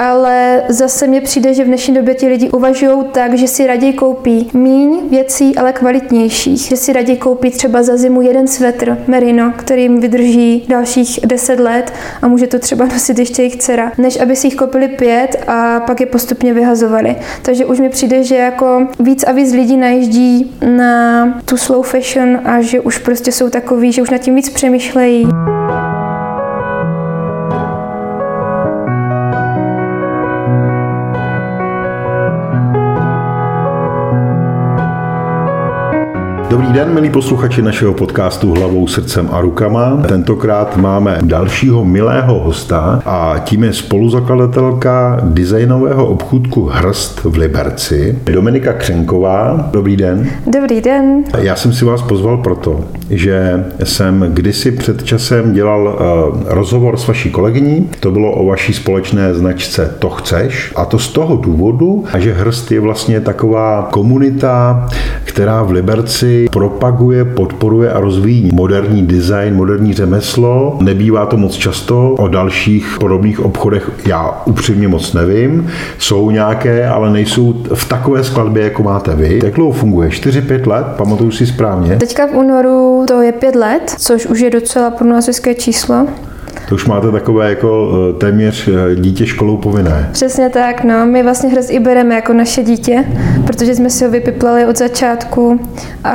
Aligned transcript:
Ale 0.00 0.62
zase 0.68 1.06
mi 1.06 1.20
přijde, 1.20 1.54
že 1.54 1.64
v 1.64 1.66
dnešní 1.66 1.94
době 1.94 2.14
ti 2.14 2.28
lidi 2.28 2.50
uvažují 2.50 3.04
tak, 3.12 3.34
že 3.34 3.48
si 3.48 3.66
raději 3.66 3.92
koupí 3.92 4.50
míň 4.54 5.00
věcí, 5.10 5.56
ale 5.56 5.72
kvalitnějších. 5.72 6.60
Že 6.60 6.76
si 6.76 6.92
raději 6.92 7.18
koupí 7.18 7.50
třeba 7.50 7.82
za 7.82 7.96
zimu 7.96 8.22
jeden 8.22 8.48
svetr 8.48 8.98
merino, 9.06 9.52
který 9.56 9.82
jim 9.82 10.00
vydrží 10.00 10.64
dalších 10.68 11.20
deset 11.26 11.60
let 11.60 11.92
a 12.22 12.28
může 12.28 12.46
to 12.46 12.58
třeba 12.58 12.84
nosit 12.92 13.18
ještě 13.18 13.42
jejich 13.42 13.56
dcera, 13.56 13.92
než 13.98 14.20
aby 14.20 14.36
si 14.36 14.46
jich 14.46 14.56
koupili 14.56 14.88
pět 14.88 15.36
a 15.46 15.80
pak 15.80 16.00
je 16.00 16.06
postupně 16.06 16.54
vyhazovali. 16.54 17.16
Takže 17.42 17.64
už 17.64 17.80
mi 17.80 17.88
přijde, 17.88 18.24
že 18.24 18.36
jako 18.36 18.88
víc 19.00 19.24
a 19.24 19.32
víc 19.32 19.52
lidí 19.52 19.76
najíždí 19.76 20.56
na 20.76 21.26
tu 21.44 21.56
slow 21.56 21.86
fashion 21.86 22.40
a 22.44 22.60
že 22.60 22.80
už 22.80 22.98
prostě 22.98 23.32
jsou 23.32 23.50
takový, 23.50 23.92
že 23.92 24.02
už 24.02 24.10
nad 24.10 24.18
tím 24.18 24.34
víc 24.34 24.48
přemýšlejí. 24.48 25.28
Dobrý 36.50 36.72
den, 36.72 36.94
milí 36.94 37.10
posluchači 37.10 37.62
našeho 37.62 37.94
podcastu 37.94 38.54
Hlavou, 38.54 38.86
srdcem 38.86 39.28
a 39.32 39.40
rukama. 39.40 40.02
Tentokrát 40.08 40.76
máme 40.76 41.18
dalšího 41.22 41.84
milého 41.84 42.40
hosta 42.40 43.02
a 43.04 43.38
tím 43.44 43.64
je 43.64 43.72
spoluzakladatelka 43.72 45.20
designového 45.22 46.06
obchůdku 46.06 46.64
Hrst 46.64 47.24
v 47.24 47.36
Liberci, 47.36 48.18
Dominika 48.32 48.72
Křenková. 48.72 49.68
Dobrý 49.72 49.96
den. 49.96 50.30
Dobrý 50.46 50.80
den. 50.80 51.24
Já 51.38 51.56
jsem 51.56 51.72
si 51.72 51.84
vás 51.84 52.02
pozval 52.02 52.36
proto, 52.36 52.84
že 53.10 53.64
jsem 53.84 54.26
kdysi 54.28 54.72
před 54.72 55.02
časem 55.02 55.52
dělal 55.52 55.86
uh, 55.86 56.42
rozhovor 56.46 56.96
s 56.96 57.06
vaší 57.06 57.30
kolegyní. 57.30 57.90
To 58.00 58.10
bylo 58.10 58.32
o 58.32 58.46
vaší 58.46 58.72
společné 58.72 59.34
značce 59.34 59.94
To 59.98 60.10
chceš. 60.10 60.72
A 60.76 60.84
to 60.84 60.98
z 60.98 61.08
toho 61.08 61.36
důvodu, 61.36 62.04
že 62.18 62.32
Hrst 62.32 62.72
je 62.72 62.80
vlastně 62.80 63.20
taková 63.20 63.88
komunita, 63.90 64.88
která 65.24 65.62
v 65.62 65.70
Liberci 65.70 66.35
propaguje, 66.52 67.24
podporuje 67.24 67.92
a 67.92 68.00
rozvíjí 68.00 68.50
moderní 68.54 69.06
design, 69.06 69.54
moderní 69.54 69.92
řemeslo. 69.92 70.78
Nebývá 70.82 71.26
to 71.26 71.36
moc 71.36 71.54
často. 71.54 72.14
O 72.18 72.28
dalších 72.28 72.96
podobných 73.00 73.40
obchodech 73.40 73.90
já 74.06 74.42
upřímně 74.44 74.88
moc 74.88 75.12
nevím. 75.12 75.68
Jsou 75.98 76.30
nějaké, 76.30 76.88
ale 76.88 77.10
nejsou 77.10 77.62
v 77.74 77.88
takové 77.88 78.24
skladbě, 78.24 78.62
jako 78.62 78.82
máte 78.82 79.14
vy. 79.14 79.40
Jak 79.44 79.54
dlouho 79.54 79.72
funguje? 79.72 80.08
4-5 80.08 80.66
let? 80.66 80.86
Pamatuju 80.96 81.30
si 81.30 81.46
správně? 81.46 81.96
Teďka 81.96 82.26
v 82.26 82.34
únoru 82.34 83.04
to 83.08 83.22
je 83.22 83.32
5 83.32 83.54
let, 83.54 83.94
což 83.98 84.26
už 84.26 84.40
je 84.40 84.50
docela 84.50 84.90
pro 84.90 85.06
nás 85.06 85.28
číslo. 85.58 86.06
To 86.68 86.74
už 86.74 86.86
máte 86.86 87.10
takové 87.10 87.48
jako 87.48 87.92
eh, 88.10 88.12
téměř 88.18 88.68
eh, 88.68 88.96
dítě 88.96 89.26
školou 89.26 89.56
povinné. 89.56 90.08
Přesně 90.12 90.48
tak, 90.48 90.84
no. 90.84 91.06
My 91.06 91.22
vlastně 91.22 91.50
hrz 91.50 91.70
i 91.70 91.80
bereme 91.80 92.14
jako 92.14 92.32
naše 92.32 92.62
dítě, 92.62 93.04
protože 93.46 93.74
jsme 93.74 93.90
si 93.90 94.04
ho 94.04 94.10
vypiplali 94.10 94.66
od 94.66 94.78
začátku 94.78 95.60
a 96.04 96.14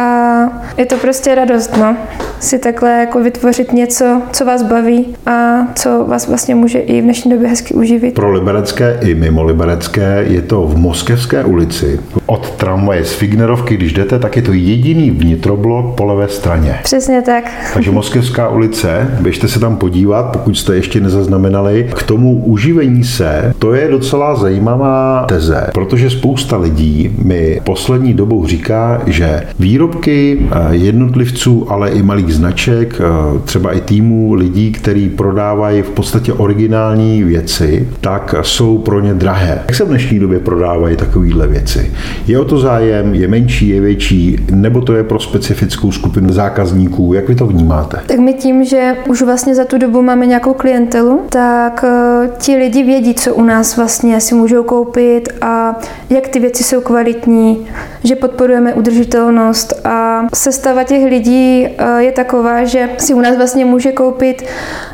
je 0.77 0.85
to 0.85 0.97
prostě 0.97 1.35
radost, 1.35 1.77
no. 1.77 1.97
Si 2.39 2.59
takhle 2.59 2.89
jako 2.89 3.19
vytvořit 3.23 3.73
něco, 3.73 4.21
co 4.31 4.45
vás 4.45 4.63
baví 4.63 5.15
a 5.25 5.67
co 5.75 6.05
vás 6.07 6.27
vlastně 6.27 6.55
může 6.55 6.79
i 6.79 7.01
v 7.01 7.03
dnešní 7.03 7.31
době 7.31 7.47
hezky 7.47 7.73
uživit. 7.73 8.15
Pro 8.15 8.31
liberecké 8.31 8.97
i 9.01 9.15
mimo 9.15 9.43
liberecké 9.43 10.25
je 10.27 10.41
to 10.41 10.67
v 10.67 10.77
Moskevské 10.77 11.43
ulici. 11.43 11.99
Od 12.25 12.51
tramvaje 12.51 13.05
z 13.05 13.13
Fignerovky, 13.13 13.77
když 13.77 13.93
jdete, 13.93 14.19
tak 14.19 14.35
je 14.35 14.41
to 14.41 14.53
jediný 14.53 15.11
vnitroblok 15.11 15.95
po 15.95 16.05
levé 16.05 16.27
straně. 16.27 16.79
Přesně 16.83 17.21
tak. 17.21 17.51
Takže 17.73 17.91
Moskevská 17.91 18.49
ulice, 18.49 19.17
běžte 19.21 19.47
se 19.47 19.59
tam 19.59 19.77
podívat, 19.77 20.40
pokud 20.41 20.57
jste 20.57 20.75
ještě 20.75 21.01
nezaznamenali. 21.01 21.89
K 21.95 22.03
tomu 22.03 22.43
uživení 22.45 23.03
se, 23.03 23.53
to 23.59 23.73
je 23.73 23.87
docela 23.87 24.35
zajímavá 24.35 25.25
teze, 25.27 25.67
protože 25.73 26.09
spousta 26.09 26.57
lidí 26.57 27.15
mi 27.23 27.61
poslední 27.63 28.13
dobou 28.13 28.45
říká, 28.45 29.01
že 29.05 29.43
výrobky 29.59 30.39
eh, 30.41 30.75
jednotlivců, 30.75 31.71
ale 31.71 31.89
i 31.89 32.03
malých 32.03 32.33
značek, 32.33 33.01
eh, 33.01 33.39
třeba 33.45 33.71
i 33.71 33.81
týmů 33.81 34.33
lidí, 34.33 34.71
kteří 34.71 35.09
prodávají 35.09 35.81
v 35.81 35.89
podstatě 35.89 36.33
originální 36.33 37.23
věci, 37.23 37.87
tak 38.01 38.35
jsou 38.41 38.77
pro 38.77 38.99
ně 38.99 39.13
drahé. 39.13 39.61
Jak 39.67 39.75
se 39.75 39.83
v 39.83 39.87
dnešní 39.87 40.19
době 40.19 40.39
prodávají 40.39 40.97
takovéhle 40.97 41.47
věci? 41.47 41.91
Je 42.27 42.39
o 42.39 42.45
to 42.45 42.59
zájem, 42.59 43.15
je 43.15 43.27
menší, 43.27 43.67
je 43.67 43.81
větší, 43.81 44.37
nebo 44.51 44.81
to 44.81 44.93
je 44.93 45.03
pro 45.03 45.19
specifickou 45.19 45.91
skupinu 45.91 46.33
zákazníků? 46.33 47.13
Jak 47.13 47.29
vy 47.29 47.35
to 47.35 47.47
vnímáte? 47.47 47.97
Tak 48.05 48.19
my 48.19 48.33
tím, 48.33 48.65
že 48.65 48.95
už 49.09 49.21
vlastně 49.21 49.55
za 49.55 49.65
tu 49.65 49.77
dobu 49.77 50.01
máme 50.01 50.27
nějakou 50.31 50.53
klientelu, 50.53 51.25
tak 51.29 51.85
eh, 51.87 52.29
ti 52.37 52.55
lidi 52.55 52.83
vědí, 52.83 53.13
co 53.13 53.35
u 53.35 53.43
nás 53.43 53.77
vlastně 53.77 54.21
si 54.21 54.35
můžou 54.35 54.63
koupit 54.63 55.29
a 55.41 55.79
jak 56.09 56.27
ty 56.27 56.39
věci 56.39 56.63
jsou 56.63 56.81
kvalitní, 56.81 57.67
že 58.03 58.15
podporujeme 58.15 58.73
udržitelnost 58.73 59.73
a 59.85 60.27
sestava 60.33 60.83
těch 60.83 61.03
lidí 61.03 61.67
eh, 61.67 62.03
je 62.03 62.11
taková, 62.11 62.63
že 62.63 62.89
si 62.97 63.13
u 63.13 63.21
nás 63.21 63.37
vlastně 63.37 63.65
může 63.65 63.91
koupit 63.91 64.43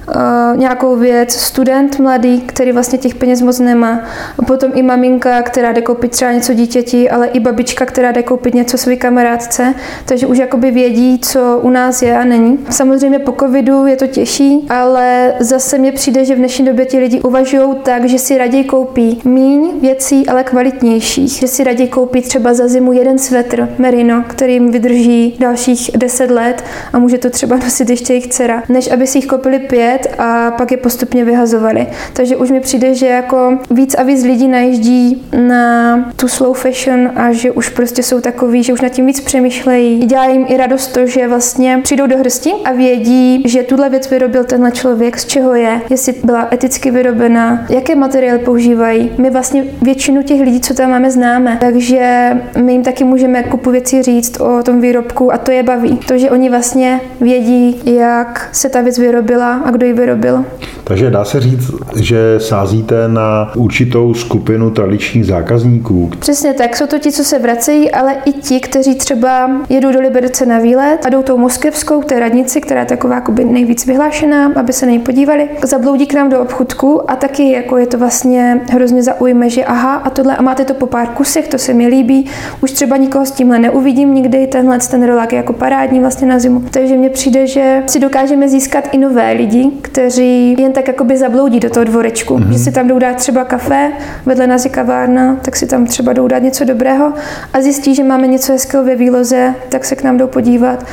uh, 0.08 0.58
nějakou 0.58 0.96
věc 0.96 1.34
student 1.34 2.00
mladý, 2.00 2.42
který 2.42 2.72
vlastně 2.72 3.00
těch 3.00 3.16
peněz 3.16 3.42
moc 3.42 3.60
nemá. 3.60 4.00
Potom 4.48 4.72
i 4.76 4.84
maminka, 4.84 5.42
která 5.42 5.72
jde 5.72 5.82
koupit 5.82 6.12
třeba 6.12 6.32
něco 6.32 6.54
dítěti, 6.54 7.10
ale 7.10 7.28
i 7.28 7.40
babička, 7.40 7.86
která 7.86 8.12
jde 8.12 8.24
koupit 8.24 8.54
něco 8.54 8.78
své 8.78 8.96
kamarádce, 8.96 9.74
takže 10.06 10.28
už 10.28 10.38
jakoby 10.38 10.72
vědí, 10.72 11.20
co 11.20 11.60
u 11.62 11.70
nás 11.70 12.02
je 12.02 12.18
a 12.18 12.24
není. 12.24 12.60
Samozřejmě 12.70 13.20
po 13.20 13.32
covidu 13.40 13.86
je 13.86 13.96
to 13.96 14.08
těžší, 14.08 14.68
ale 14.70 15.27
zase 15.40 15.78
mně 15.78 15.92
přijde, 15.92 16.26
že 16.26 16.36
v 16.36 16.38
dnešní 16.38 16.66
době 16.66 16.86
ti 16.86 17.00
lidi 17.00 17.22
uvažují 17.22 17.76
tak, 17.84 18.06
že 18.06 18.20
si 18.20 18.38
raději 18.38 18.64
koupí 18.64 19.22
míň 19.26 19.72
věcí, 19.82 20.28
ale 20.28 20.44
kvalitnějších. 20.44 21.32
Že 21.32 21.48
si 21.48 21.64
raději 21.64 21.90
koupí 21.90 22.22
třeba 22.22 22.54
za 22.54 22.68
zimu 22.68 22.94
jeden 22.94 23.18
svetr 23.18 23.70
merino, 23.78 24.24
který 24.28 24.54
jim 24.54 24.72
vydrží 24.72 25.36
dalších 25.40 25.92
deset 25.98 26.32
let 26.32 26.64
a 26.94 27.00
může 27.00 27.18
to 27.18 27.30
třeba 27.30 27.56
nosit 27.64 27.90
ještě 27.90 28.14
jejich 28.14 28.28
dcera, 28.28 28.64
než 28.70 28.92
aby 28.92 29.08
si 29.08 29.18
jich 29.18 29.28
koupili 29.28 29.60
pět 29.60 30.08
a 30.18 30.52
pak 30.52 30.72
je 30.72 30.78
postupně 30.78 31.26
vyhazovali. 31.26 31.88
Takže 32.14 32.36
už 32.36 32.52
mi 32.52 32.60
přijde, 32.60 32.96
že 32.96 33.08
jako 33.08 33.58
víc 33.72 33.96
a 33.96 34.04
víc 34.04 34.24
lidí 34.24 34.48
najíždí 34.48 35.24
na 35.48 35.98
tu 36.16 36.28
slow 36.28 36.58
fashion 36.58 37.12
a 37.16 37.32
že 37.32 37.52
už 37.52 37.70
prostě 37.70 38.04
jsou 38.04 38.22
takový, 38.22 38.64
že 38.64 38.74
už 38.74 38.82
nad 38.82 38.90
tím 38.90 39.06
víc 39.06 39.20
přemýšlejí. 39.20 40.06
Dělá 40.06 40.26
jim 40.26 40.46
i 40.50 40.58
radost 40.58 40.88
to, 40.88 41.06
že 41.06 41.28
vlastně 41.28 41.80
přijdou 41.84 42.08
do 42.08 42.18
hrsti 42.18 42.54
a 42.66 42.72
vědí, 42.72 43.44
že 43.46 43.64
tuhle 43.64 43.90
věc 43.90 44.10
vyrobil 44.10 44.44
tenhle 44.44 44.72
člověk, 44.72 45.17
z 45.20 45.26
čeho 45.26 45.56
je, 45.56 45.82
jestli 45.90 46.14
byla 46.24 46.48
eticky 46.54 46.92
vyrobena, 46.92 47.66
jaké 47.70 47.96
materiály 47.96 48.40
používají. 48.40 49.12
My 49.18 49.30
vlastně 49.30 49.64
většinu 49.82 50.24
těch 50.24 50.42
lidí, 50.42 50.60
co 50.60 50.74
tam 50.74 50.90
máme, 50.90 51.12
známe, 51.12 51.58
takže 51.62 52.32
my 52.64 52.72
jim 52.72 52.84
taky 52.84 53.04
můžeme 53.04 53.44
kupu 53.44 53.72
věcí 53.72 54.04
říct 54.04 54.40
o 54.40 54.64
tom 54.64 54.82
výrobku 54.82 55.34
a 55.34 55.38
to 55.38 55.52
je 55.52 55.64
baví. 55.64 56.00
To, 56.08 56.18
že 56.18 56.32
oni 56.32 56.50
vlastně 56.50 57.02
vědí, 57.22 57.82
jak 57.86 58.50
se 58.52 58.70
ta 58.70 58.82
věc 58.82 58.98
vyrobila 58.98 59.54
a 59.54 59.72
kdo 59.72 59.86
ji 59.86 59.94
vyrobil. 59.94 60.46
Takže 60.84 61.10
dá 61.10 61.26
se 61.26 61.40
říct, 61.40 61.72
že 61.96 62.36
sázíte 62.38 63.08
na 63.08 63.52
určitou 63.56 64.14
skupinu 64.14 64.72
tradičních 64.72 65.26
zákazníků. 65.26 66.12
Přesně 66.20 66.54
tak, 66.54 66.78
jsou 66.78 66.88
to 66.88 67.00
ti, 67.00 67.12
co 67.12 67.24
se 67.24 67.40
vracejí, 67.40 67.92
ale 67.92 68.16
i 68.26 68.32
ti, 68.32 68.60
kteří 68.60 68.96
třeba 68.96 69.52
jedou 69.70 69.92
do 69.92 70.00
Liberce 70.00 70.46
na 70.46 70.60
výlet 70.60 71.06
a 71.06 71.10
jdou 71.10 71.24
tou 71.24 71.38
moskevskou, 71.38 72.02
té 72.02 72.20
radnici, 72.20 72.62
která 72.62 72.80
je 72.80 72.86
taková 72.86 73.16
jakoby 73.16 73.46
nejvíc 73.46 73.86
vyhlášená, 73.86 74.52
aby 74.56 74.74
se 74.74 74.86
ní 74.86 75.00
podívali. 75.08 75.50
Zabloudí 75.64 76.06
k 76.06 76.14
nám 76.14 76.30
do 76.30 76.42
obchudku 76.42 77.12
a 77.12 77.16
taky 77.16 77.52
jako 77.52 77.78
je 77.78 77.88
to 77.88 77.98
vlastně 77.98 78.62
hrozně 78.72 79.04
zaujme, 79.04 79.50
že 79.50 79.66
aha, 79.66 79.96
a 79.96 80.10
tohle 80.10 80.36
a 80.36 80.42
máte 80.42 80.66
to 80.66 80.74
po 80.74 80.86
pár 80.86 81.08
kusech, 81.08 81.48
to 81.48 81.58
se 81.58 81.74
mi 81.74 81.88
líbí. 81.88 82.26
Už 82.62 82.72
třeba 82.72 82.98
nikoho 82.98 83.26
s 83.26 83.32
tímhle 83.32 83.60
neuvidím 83.60 84.14
nikdy, 84.14 84.48
tenhle 84.48 84.80
ten 84.80 85.06
rolák 85.06 85.32
je 85.34 85.38
jako 85.38 85.54
parádní 85.54 86.00
vlastně 86.00 86.28
na 86.28 86.40
zimu. 86.40 86.64
Takže 86.72 86.96
mně 86.96 87.10
přijde, 87.10 87.48
že 87.48 87.84
si 87.86 88.00
dokážeme 88.00 88.50
získat 88.50 88.90
i 88.92 88.98
nové 88.98 89.32
lidi, 89.32 89.72
kteří 89.82 90.56
jen 90.60 90.72
tak 90.74 90.88
jakoby 90.88 91.18
zabloudí 91.18 91.60
do 91.60 91.70
toho 91.70 91.84
dvorečku. 91.84 92.38
Mm-hmm. 92.38 92.52
Že 92.52 92.60
si 92.60 92.72
tam 92.72 92.88
jdou 92.88 93.00
dát 93.00 93.16
třeba 93.16 93.44
kafe, 93.44 93.92
vedle 94.26 94.48
nás 94.48 94.66
je 94.66 94.72
kavárna, 94.72 95.38
tak 95.42 95.56
si 95.56 95.68
tam 95.68 95.86
třeba 95.86 96.14
jdou 96.14 96.28
dát 96.28 96.44
něco 96.44 96.66
dobrého 96.66 97.14
a 97.54 97.62
zjistí, 97.62 97.96
že 97.96 98.04
máme 98.04 98.28
něco 98.28 98.52
hezkého 98.52 98.84
ve 98.84 98.96
výloze, 98.96 99.56
tak 99.70 99.86
se 99.86 99.96
k 99.96 100.04
nám 100.04 100.18
jdou 100.18 100.28
podívat 100.28 100.86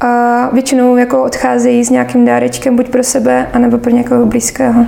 a 0.00 0.48
většinou 0.52 0.96
jako 0.96 1.24
odcházejí 1.24 1.84
s 1.84 1.90
nějakým 1.90 2.24
dárečkem 2.24 2.76
buď 2.76 2.88
pro 2.88 3.02
sebe, 3.02 3.48
anebo 3.52 3.78
pro 3.78 3.90
někoho 3.90 4.26
blízkého. 4.26 4.86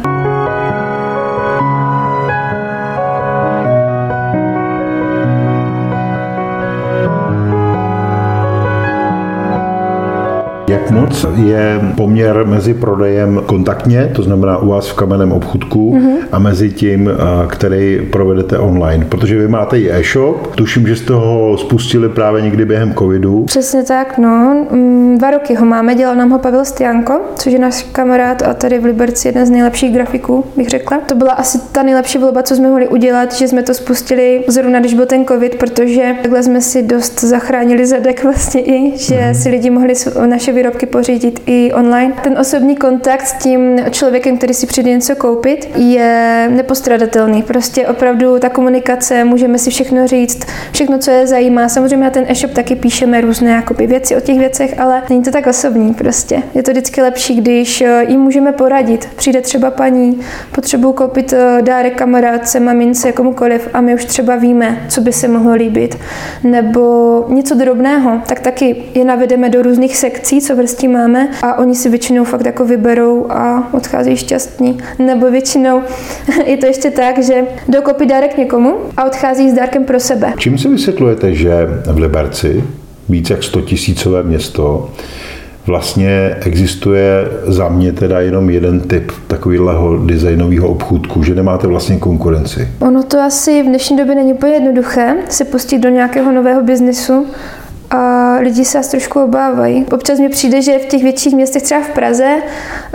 Jak 10.91 11.01
moc 11.01 11.27
je 11.37 11.81
poměr 11.97 12.47
mezi 12.47 12.75
prodejem 12.75 13.43
kontaktně, 13.47 14.11
to 14.15 14.23
znamená 14.23 14.59
u 14.59 14.69
vás 14.69 14.89
v 14.89 14.95
kamenném 14.95 15.33
obchudku, 15.33 15.95
mm-hmm. 15.95 16.17
a 16.33 16.39
mezi 16.39 16.71
tím, 16.71 17.11
který 17.49 18.09
provedete 18.13 18.59
online? 18.59 19.05
Protože 19.09 19.39
vy 19.39 19.49
máte 19.49 19.81
i 19.81 19.91
e-shop, 19.93 20.55
tuším, 20.55 20.87
že 20.87 20.97
jste 20.97 21.13
ho 21.13 21.57
spustili 21.59 22.09
právě 22.09 22.43
někdy 22.43 22.65
během 22.65 22.95
covidu. 22.95 23.45
Přesně 23.45 23.83
tak, 23.83 24.19
no. 24.19 24.67
Mm, 24.71 25.19
dva 25.19 25.31
roky 25.31 25.55
ho 25.55 25.67
máme, 25.67 25.95
dělal 25.95 26.17
nám 26.17 26.31
ho 26.31 26.39
Pavel 26.39 26.65
Stianko, 26.65 27.21
což 27.37 27.53
je 27.53 27.59
náš 27.59 27.87
kamarád 27.93 28.43
a 28.43 28.55
tady 28.55 28.79
v 28.79 28.85
Liberci 28.85 29.29
jeden 29.29 29.47
z 29.47 29.51
nejlepších 29.51 29.95
grafiků, 29.95 30.45
bych 30.57 30.69
řekla. 30.69 30.99
To 31.07 31.15
byla 31.15 31.33
asi 31.33 31.59
ta 31.73 31.83
nejlepší 31.83 32.19
volba, 32.19 32.43
co 32.43 32.57
jsme 32.57 32.69
mohli 32.69 32.89
udělat, 32.89 33.35
že 33.35 33.49
jsme 33.49 33.63
to 33.63 33.75
spustili 33.75 34.45
zrovna, 34.49 34.81
když 34.81 34.95
byl 34.95 35.07
ten 35.07 35.25
covid, 35.25 35.55
protože 35.55 36.15
takhle 36.23 36.43
jsme 36.43 36.61
si 36.61 36.83
dost 36.83 37.21
zachránili 37.21 37.87
zadek 37.87 38.25
vlastně 38.31 38.61
i, 38.61 38.99
že 38.99 39.15
mm-hmm. 39.15 39.31
si 39.31 39.49
lidi 39.49 39.71
mohli 39.71 39.95
naše 40.27 40.53
výrobky 40.53 40.80
pořídit 40.87 41.43
i 41.47 41.73
online. 41.73 42.15
Ten 42.23 42.39
osobní 42.39 42.77
kontakt 42.77 43.27
s 43.27 43.33
tím 43.33 43.81
člověkem, 43.91 44.37
který 44.37 44.55
si 44.55 44.67
přijde 44.67 44.91
něco 44.91 45.17
koupit, 45.17 45.69
je 45.77 46.49
nepostradatelný. 46.51 47.43
Prostě 47.43 47.89
opravdu 47.89 48.39
ta 48.39 48.49
komunikace, 48.49 49.25
můžeme 49.25 49.59
si 49.59 49.71
všechno 49.71 50.07
říct, 50.07 50.47
všechno, 50.73 50.99
co 50.99 51.11
je 51.11 51.27
zajímá. 51.27 51.69
Samozřejmě 51.69 52.05
na 52.05 52.11
ten 52.11 52.25
e-shop 52.29 52.53
taky 52.53 52.77
píšeme 52.77 53.21
různé 53.21 53.51
jakoby, 53.51 53.87
věci 53.87 54.17
o 54.17 54.21
těch 54.21 54.39
věcech, 54.39 54.81
ale 54.81 55.03
není 55.11 55.23
to 55.23 55.31
tak 55.31 55.47
osobní 55.47 55.95
prostě. 55.95 56.43
Je 56.55 56.63
to 56.63 56.71
vždycky 56.71 57.03
lepší, 57.03 57.35
když 57.35 57.81
eh, 57.81 58.05
jim 58.09 58.21
můžeme 58.21 58.53
poradit. 58.53 59.09
Přijde 59.17 59.41
třeba 59.41 59.71
paní, 59.71 60.21
potřebuji 60.53 60.93
koupit 60.93 61.33
eh, 61.33 61.63
dárek 61.63 61.95
kamarádce, 61.95 62.61
mamince, 62.61 63.13
komukoliv 63.13 63.69
a 63.73 63.81
my 63.81 63.95
už 63.95 64.05
třeba 64.05 64.37
víme, 64.37 64.87
co 64.89 65.01
by 65.01 65.13
se 65.13 65.29
mohlo 65.29 65.55
líbit. 65.55 65.99
Nebo 66.45 67.25
něco 67.29 67.55
drobného, 67.55 68.21
tak 68.27 68.41
taky 68.41 68.83
je 68.95 69.05
navedeme 69.05 69.49
do 69.49 69.63
různých 69.63 69.97
sekcí, 69.97 70.41
co 70.41 70.57
vrstí 70.71 70.89
máme 70.89 71.29
a 71.43 71.59
oni 71.59 71.75
si 71.75 71.89
většinou 71.89 72.25
fakt 72.25 72.47
jako 72.47 72.65
vyberou 72.65 73.27
a 73.31 73.69
odchází 73.73 74.17
šťastní. 74.17 74.79
Nebo 74.99 75.31
většinou 75.31 75.83
je 76.47 76.57
to 76.57 76.67
ještě 76.67 76.91
tak, 76.91 77.23
že 77.23 77.35
dokopí 77.69 78.07
dárek 78.07 78.39
někomu 78.39 78.75
a 78.97 79.05
odchází 79.05 79.51
s 79.51 79.55
dárkem 79.55 79.85
pro 79.85 80.01
sebe. 80.01 80.33
Čím 80.39 80.59
si 80.59 80.69
vysvětlujete, 80.69 81.35
že 81.35 81.53
v 81.87 81.99
Liberci, 81.99 82.65
víc 83.09 83.31
jak 83.31 83.43
100 83.43 83.61
tisícové 83.61 84.23
město, 84.23 84.91
vlastně 85.67 86.37
existuje 86.41 87.29
za 87.47 87.69
mě 87.69 87.93
teda 87.93 88.21
jenom 88.21 88.51
jeden 88.51 88.81
typ 88.81 89.13
takového 89.27 89.99
designového 89.99 90.69
obchůdku, 90.69 91.23
že 91.23 91.35
nemáte 91.35 91.67
vlastně 91.67 91.97
konkurenci. 91.97 92.69
Ono 92.81 93.03
to 93.03 93.21
asi 93.21 93.63
v 93.63 93.67
dnešní 93.67 93.97
době 93.97 94.15
není 94.15 94.33
úplně 94.33 94.53
jednoduché 94.53 95.17
se 95.29 95.45
pustit 95.45 95.79
do 95.79 95.89
nějakého 95.89 96.33
nového 96.33 96.63
biznisu, 96.63 97.27
lidi 98.41 98.65
se 98.65 98.81
trošku 98.91 99.21
obávají. 99.21 99.87
Občas 99.93 100.19
mi 100.19 100.29
přijde, 100.29 100.63
že 100.63 100.79
v 100.79 100.87
těch 100.87 101.03
větších 101.03 101.35
městech, 101.35 101.63
třeba 101.63 101.81
v 101.81 101.89
Praze, 101.89 102.37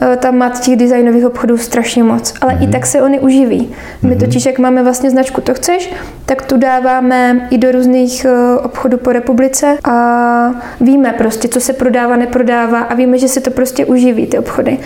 eh, 0.01 0.17
tam 0.17 0.37
máte 0.37 0.59
těch 0.59 0.75
designových 0.75 1.25
obchodů 1.25 1.57
strašně 1.57 2.03
moc, 2.03 2.33
ale 2.41 2.53
mm-hmm. 2.53 2.61
i 2.61 2.63
mhm. 2.63 2.71
tak 2.71 2.85
se 2.85 3.01
oni 3.01 3.19
uživí. 3.19 3.73
My 4.01 4.09
mm-hmm. 4.09 4.19
totiž, 4.19 4.45
jak 4.45 4.59
máme 4.59 4.83
vlastně 4.83 5.09
značku 5.09 5.41
To 5.41 5.53
chceš, 5.53 5.93
tak 6.25 6.41
tu 6.41 6.57
dáváme 6.57 7.47
i 7.49 7.57
do 7.57 7.71
různých 7.71 8.25
eh, 8.25 8.59
obchodů 8.59 8.97
po 8.97 9.11
republice 9.11 9.77
a 9.83 10.51
víme 10.81 11.13
prostě, 11.17 11.47
co 11.47 11.61
se 11.61 11.73
prodává, 11.73 12.15
neprodává 12.15 12.79
a 12.79 12.93
víme, 12.93 13.17
že 13.17 13.27
se 13.27 13.41
to 13.41 13.51
prostě 13.51 13.85
uživí, 13.85 14.27
ty 14.27 14.39
obchody. 14.39 14.77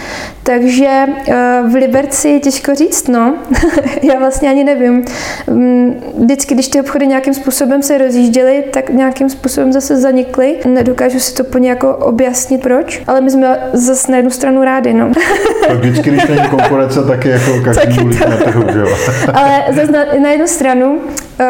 Takže 0.44 1.06
eh, 1.28 1.64
v 1.68 1.76
Liberci 1.76 2.40
těžko 2.40 2.76
říct, 2.76 3.08
no. 3.08 3.36
Já 4.02 4.20
vlastně 4.20 4.50
ani 4.50 4.64
nevím. 4.64 5.06
Mm, 5.48 5.96
vždycky, 6.18 6.54
když 6.54 6.68
ty 6.68 6.80
obchody 6.82 7.08
nějakým 7.08 7.34
způsobem 7.34 7.84
se 7.84 7.98
rozjížděly, 7.98 8.64
tak 8.74 8.90
nějakým 8.90 9.30
způsobem 9.30 9.74
zase 9.74 9.98
zanikly. 9.98 10.49
Nedokážu 10.66 11.20
si 11.20 11.34
to 11.34 11.44
plně 11.44 11.70
jako 11.70 11.96
objasnit, 11.96 12.62
proč, 12.62 13.02
ale 13.08 13.22
my 13.22 13.32
jsme 13.32 13.60
zase 13.74 14.12
na 14.12 14.18
jednu 14.18 14.32
stranu 14.32 14.64
rádi. 14.64 14.94
No. 14.94 15.12
tak 15.68 15.78
vždycky, 15.78 16.10
když 16.10 16.28
není 16.28 16.48
konkurence, 16.50 17.04
tak 17.04 17.26
je 17.26 17.32
jako 17.32 17.52
každý 17.64 18.06
na 18.06 18.38
trhu, 18.38 18.64
že 18.74 18.80
jo? 18.80 18.88
ale 19.34 19.64
zase 19.76 19.92
na, 19.92 20.06
na 20.22 20.30
jednu 20.30 20.48
stranu 20.48 21.02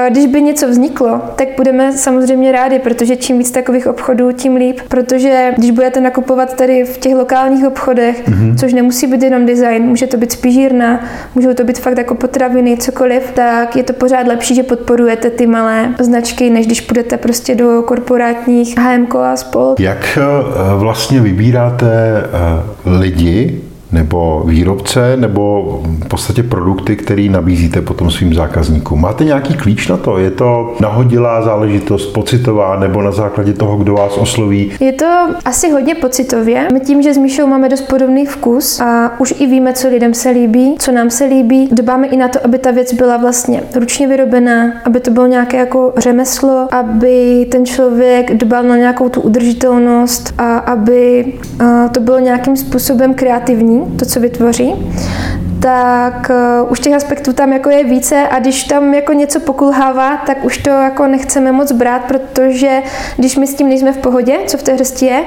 když 0.09 0.25
by 0.25 0.41
něco 0.41 0.67
vzniklo, 0.67 1.21
tak 1.35 1.47
budeme 1.57 1.93
samozřejmě 1.93 2.51
rádi, 2.51 2.79
protože 2.79 3.15
čím 3.15 3.37
víc 3.37 3.51
takových 3.51 3.87
obchodů, 3.87 4.31
tím 4.31 4.55
líp. 4.55 4.79
Protože 4.87 5.53
když 5.57 5.71
budete 5.71 6.01
nakupovat 6.01 6.55
tady 6.55 6.83
v 6.83 6.97
těch 6.97 7.15
lokálních 7.15 7.67
obchodech, 7.67 8.27
mm-hmm. 8.27 8.55
což 8.59 8.73
nemusí 8.73 9.07
být 9.07 9.23
jenom 9.23 9.45
design, 9.45 9.83
může 9.83 10.07
to 10.07 10.17
být 10.17 10.31
spížírna, 10.31 10.99
můžou 11.35 11.53
to 11.53 11.63
být 11.63 11.79
fakt 11.79 11.97
jako 11.97 12.15
potraviny, 12.15 12.77
cokoliv, 12.77 13.31
tak 13.31 13.75
je 13.75 13.83
to 13.83 13.93
pořád 13.93 14.27
lepší, 14.27 14.55
že 14.55 14.63
podporujete 14.63 15.29
ty 15.29 15.47
malé 15.47 15.95
značky, 15.99 16.49
než 16.49 16.65
když 16.65 16.81
půjdete 16.81 17.17
prostě 17.17 17.55
do 17.55 17.83
korporátních 17.85 18.77
HMK 18.77 19.15
a 19.15 19.35
spol. 19.35 19.75
Jak 19.79 20.17
eh, 20.21 20.77
vlastně 20.77 21.21
vybíráte 21.21 22.23
eh, 22.23 22.99
lidi, 22.99 23.61
nebo 23.91 24.43
výrobce, 24.45 25.17
nebo 25.17 25.79
v 25.83 26.07
podstatě 26.07 26.43
produkty, 26.43 26.95
které 26.95 27.27
nabízíte 27.29 27.81
potom 27.81 28.11
svým 28.11 28.33
zákazníkům. 28.33 29.01
Máte 29.01 29.23
nějaký 29.23 29.53
klíč 29.53 29.87
na 29.87 29.97
to? 29.97 30.17
Je 30.17 30.31
to 30.31 30.73
nahodilá 30.79 31.41
záležitost, 31.41 32.05
pocitová, 32.05 32.79
nebo 32.79 33.01
na 33.01 33.11
základě 33.11 33.53
toho, 33.53 33.77
kdo 33.77 33.93
vás 33.93 34.17
osloví? 34.17 34.71
Je 34.79 34.91
to 34.91 35.05
asi 35.45 35.71
hodně 35.71 35.95
pocitově. 35.95 36.67
My 36.73 36.79
tím, 36.79 37.01
že 37.01 37.13
s 37.13 37.17
Míšou 37.17 37.47
máme 37.47 37.69
dost 37.69 37.81
podobný 37.81 38.25
vkus 38.25 38.79
a 38.79 39.19
už 39.19 39.33
i 39.39 39.47
víme, 39.47 39.73
co 39.73 39.89
lidem 39.89 40.13
se 40.13 40.29
líbí, 40.29 40.75
co 40.79 40.91
nám 40.91 41.09
se 41.09 41.25
líbí, 41.25 41.69
dbáme 41.71 42.07
i 42.07 42.17
na 42.17 42.27
to, 42.27 42.39
aby 42.45 42.57
ta 42.57 42.71
věc 42.71 42.93
byla 42.93 43.17
vlastně 43.17 43.63
ručně 43.75 44.07
vyrobená, 44.07 44.73
aby 44.85 44.99
to 44.99 45.11
bylo 45.11 45.27
nějaké 45.27 45.57
jako 45.57 45.93
řemeslo, 45.97 46.67
aby 46.71 47.47
ten 47.51 47.65
člověk 47.65 48.33
dbal 48.33 48.63
na 48.63 48.77
nějakou 48.77 49.09
tu 49.09 49.21
udržitelnost 49.21 50.33
a 50.37 50.57
aby 50.57 51.33
to 51.91 51.99
bylo 51.99 52.19
nějakým 52.19 52.57
způsobem 52.57 53.13
kreativní 53.13 53.78
to, 53.85 54.05
co 54.05 54.19
vytvoří, 54.19 54.73
tak 55.61 56.31
uh, 56.61 56.71
už 56.71 56.79
těch 56.79 56.93
aspektů 56.93 57.33
tam 57.33 57.53
jako 57.53 57.69
je 57.69 57.83
více 57.83 58.27
a 58.27 58.39
když 58.39 58.63
tam 58.63 58.93
jako 58.93 59.13
něco 59.13 59.39
pokulhává, 59.39 60.17
tak 60.17 60.45
už 60.45 60.57
to 60.57 60.69
jako 60.69 61.07
nechceme 61.07 61.51
moc 61.51 61.71
brát, 61.71 62.01
protože 62.07 62.81
když 63.17 63.35
my 63.35 63.47
s 63.47 63.55
tím 63.55 63.69
nejsme 63.69 63.91
v 63.91 63.97
pohodě, 63.97 64.37
co 64.47 64.57
v 64.57 64.63
té 64.63 64.73
hrsti 64.73 65.05
je, 65.05 65.23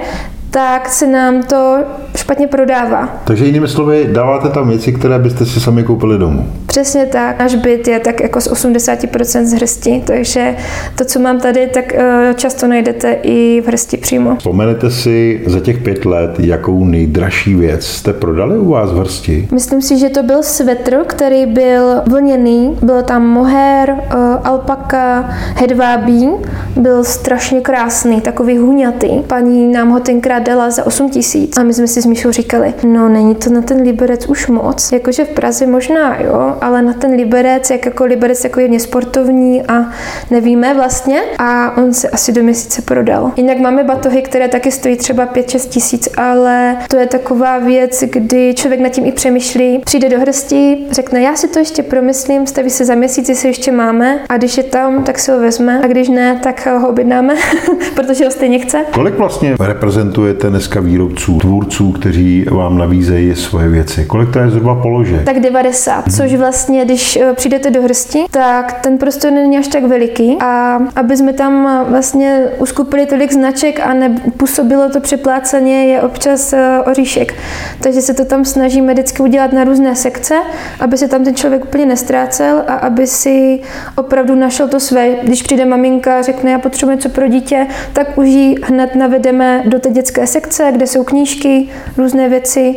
tak 0.52 0.88
se 0.88 1.06
nám 1.06 1.42
to 1.42 1.78
špatně 2.16 2.46
prodává. 2.46 3.08
Takže 3.24 3.44
jinými 3.44 3.68
slovy, 3.68 4.08
dáváte 4.12 4.48
tam 4.48 4.68
věci, 4.68 4.92
které 4.92 5.18
byste 5.18 5.46
si 5.46 5.60
sami 5.60 5.82
koupili 5.82 6.18
domů. 6.18 6.52
Přesně 6.66 7.06
tak. 7.06 7.38
Náš 7.38 7.54
byt 7.54 7.88
je 7.88 7.98
tak 8.00 8.20
jako 8.20 8.40
z 8.40 8.48
80% 8.48 9.44
z 9.44 9.52
hrsti, 9.52 10.02
takže 10.06 10.56
to, 10.96 11.04
co 11.04 11.18
mám 11.20 11.40
tady, 11.40 11.66
tak 11.66 11.94
eh, 11.94 12.34
často 12.36 12.66
najdete 12.66 13.12
i 13.22 13.60
v 13.60 13.66
hrsti 13.68 13.96
přímo. 13.96 14.36
Vzpomenete 14.36 14.90
si 14.90 15.42
za 15.46 15.60
těch 15.60 15.78
pět 15.78 16.04
let, 16.04 16.30
jakou 16.38 16.84
nejdražší 16.84 17.54
věc 17.54 17.86
jste 17.86 18.12
prodali 18.12 18.58
u 18.58 18.70
vás 18.70 18.92
v 18.92 18.96
hrsti? 18.96 19.48
Myslím 19.52 19.82
si, 19.82 19.98
že 19.98 20.08
to 20.08 20.22
byl 20.22 20.42
svetr, 20.42 20.98
který 21.06 21.46
byl 21.46 22.02
vlněný. 22.10 22.78
Byl 22.82 23.02
tam 23.02 23.26
moher, 23.26 23.90
eh, 23.90 24.14
alpaka, 24.44 25.30
hedvábí. 25.56 26.28
Byl 26.76 27.04
strašně 27.04 27.60
krásný, 27.60 28.20
takový 28.20 28.58
huňatý. 28.58 29.08
Paní 29.26 29.72
nám 29.72 29.90
ho 29.90 30.00
tenkrát 30.00 30.41
dala 30.42 30.70
za 30.70 30.86
8 30.86 31.10
tisíc. 31.10 31.58
A 31.58 31.62
my 31.62 31.74
jsme 31.74 31.86
si 31.86 32.02
s 32.02 32.06
Míšou 32.06 32.30
říkali, 32.30 32.74
no 32.84 33.08
není 33.08 33.34
to 33.34 33.50
na 33.50 33.62
ten 33.62 33.82
Liberec 33.82 34.26
už 34.26 34.46
moc. 34.46 34.92
Jakože 34.92 35.24
v 35.24 35.28
Praze 35.28 35.66
možná, 35.66 36.20
jo, 36.20 36.56
ale 36.60 36.82
na 36.82 36.92
ten 36.92 37.10
Liberec, 37.10 37.70
jak 37.70 37.86
jako 37.86 38.04
Liberec 38.04 38.44
jako 38.44 38.60
je 38.60 38.80
sportovní 38.80 39.62
a 39.62 39.90
nevíme 40.30 40.74
vlastně. 40.74 41.20
A 41.38 41.76
on 41.76 41.92
se 41.94 42.08
asi 42.08 42.32
do 42.32 42.42
měsíce 42.42 42.82
prodal. 42.82 43.32
Jinak 43.36 43.58
máme 43.58 43.84
batohy, 43.84 44.22
které 44.22 44.48
taky 44.48 44.70
stojí 44.70 44.96
třeba 44.96 45.26
5-6 45.26 45.68
tisíc, 45.68 46.08
ale 46.16 46.76
to 46.88 46.96
je 46.96 47.06
taková 47.06 47.58
věc, 47.58 48.04
kdy 48.12 48.54
člověk 48.54 48.80
nad 48.80 48.88
tím 48.88 49.06
i 49.06 49.12
přemýšlí, 49.12 49.78
přijde 49.84 50.08
do 50.08 50.20
hrsti, 50.20 50.86
řekne, 50.90 51.22
já 51.22 51.36
si 51.36 51.48
to 51.48 51.58
ještě 51.58 51.82
promyslím, 51.82 52.46
staví 52.46 52.70
se 52.70 52.84
za 52.84 52.94
měsíc, 52.94 53.28
jestli 53.28 53.48
ještě 53.48 53.72
máme 53.72 54.20
a 54.28 54.36
když 54.36 54.56
je 54.56 54.62
tam, 54.62 55.04
tak 55.04 55.18
si 55.18 55.30
ho 55.30 55.40
vezme 55.40 55.80
a 55.84 55.86
když 55.86 56.08
ne, 56.08 56.40
tak 56.42 56.66
ho 56.66 56.88
objednáme, 56.88 57.34
protože 57.94 58.24
ho 58.24 58.30
stejně 58.30 58.58
chce. 58.58 58.84
Kolik 58.94 59.14
vlastně 59.14 59.56
reprezentuje 59.60 60.31
potřebujete 60.32 60.50
dneska 60.50 60.80
výrobců, 60.80 61.38
tvůrců, 61.38 61.92
kteří 61.92 62.44
vám 62.50 62.78
nabízejí 62.78 63.34
svoje 63.34 63.68
věci? 63.68 64.04
Kolik 64.04 64.30
to 64.30 64.38
je 64.38 64.50
zhruba 64.50 64.74
položek? 64.74 65.24
Tak 65.24 65.40
90, 65.40 66.06
hmm. 66.06 66.16
což 66.16 66.34
vlastně, 66.34 66.84
když 66.84 67.16
eh, 67.16 67.32
přijdete 67.32 67.70
do 67.70 67.82
hrsti, 67.82 68.24
tak 68.30 68.80
ten 68.80 68.98
prostor 68.98 69.32
není 69.32 69.58
až 69.58 69.68
tak 69.68 69.84
veliký 69.84 70.36
a 70.40 70.78
aby 70.96 71.16
jsme 71.16 71.32
tam 71.32 71.66
eh, 71.66 71.90
vlastně 71.90 72.44
uskupili 72.58 73.06
tolik 73.06 73.32
značek 73.32 73.80
a 73.80 73.94
nepůsobilo 73.94 74.88
to 74.88 75.00
přepláceně, 75.00 75.84
je 75.84 76.02
občas 76.02 76.52
eh, 76.52 76.78
oříšek. 76.90 77.34
Takže 77.80 78.00
se 78.00 78.14
to 78.14 78.24
tam 78.24 78.44
snažíme 78.44 78.92
vždycky 78.92 79.22
udělat 79.22 79.52
na 79.52 79.64
různé 79.64 79.96
sekce, 79.96 80.34
aby 80.80 80.96
se 80.96 81.08
tam 81.08 81.24
ten 81.24 81.34
člověk 81.34 81.64
úplně 81.64 81.86
nestrácel 81.86 82.62
a 82.66 82.74
aby 82.74 83.06
si 83.06 83.60
opravdu 83.96 84.34
našel 84.34 84.68
to 84.68 84.80
své. 84.80 85.10
Když 85.22 85.42
přijde 85.42 85.64
maminka 85.64 86.18
a 86.18 86.22
řekne, 86.22 86.50
já 86.50 86.58
potřebuji 86.58 86.92
něco 86.92 87.08
pro 87.08 87.28
dítě, 87.28 87.66
tak 87.92 88.18
už 88.18 88.28
ji 88.28 88.56
hned 88.62 88.94
navedeme 88.94 89.62
do 89.66 89.78
té 89.78 89.90
dětské 89.90 90.21
dětské 90.22 90.40
sekce, 90.40 90.72
kde 90.72 90.86
jsou 90.86 91.04
knížky, 91.04 91.68
různé 91.96 92.28
věci. 92.28 92.74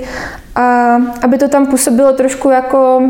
A 0.56 0.98
aby 1.22 1.38
to 1.38 1.48
tam 1.48 1.68
působilo 1.68 2.14
trošku 2.14 2.50
jako 2.50 3.02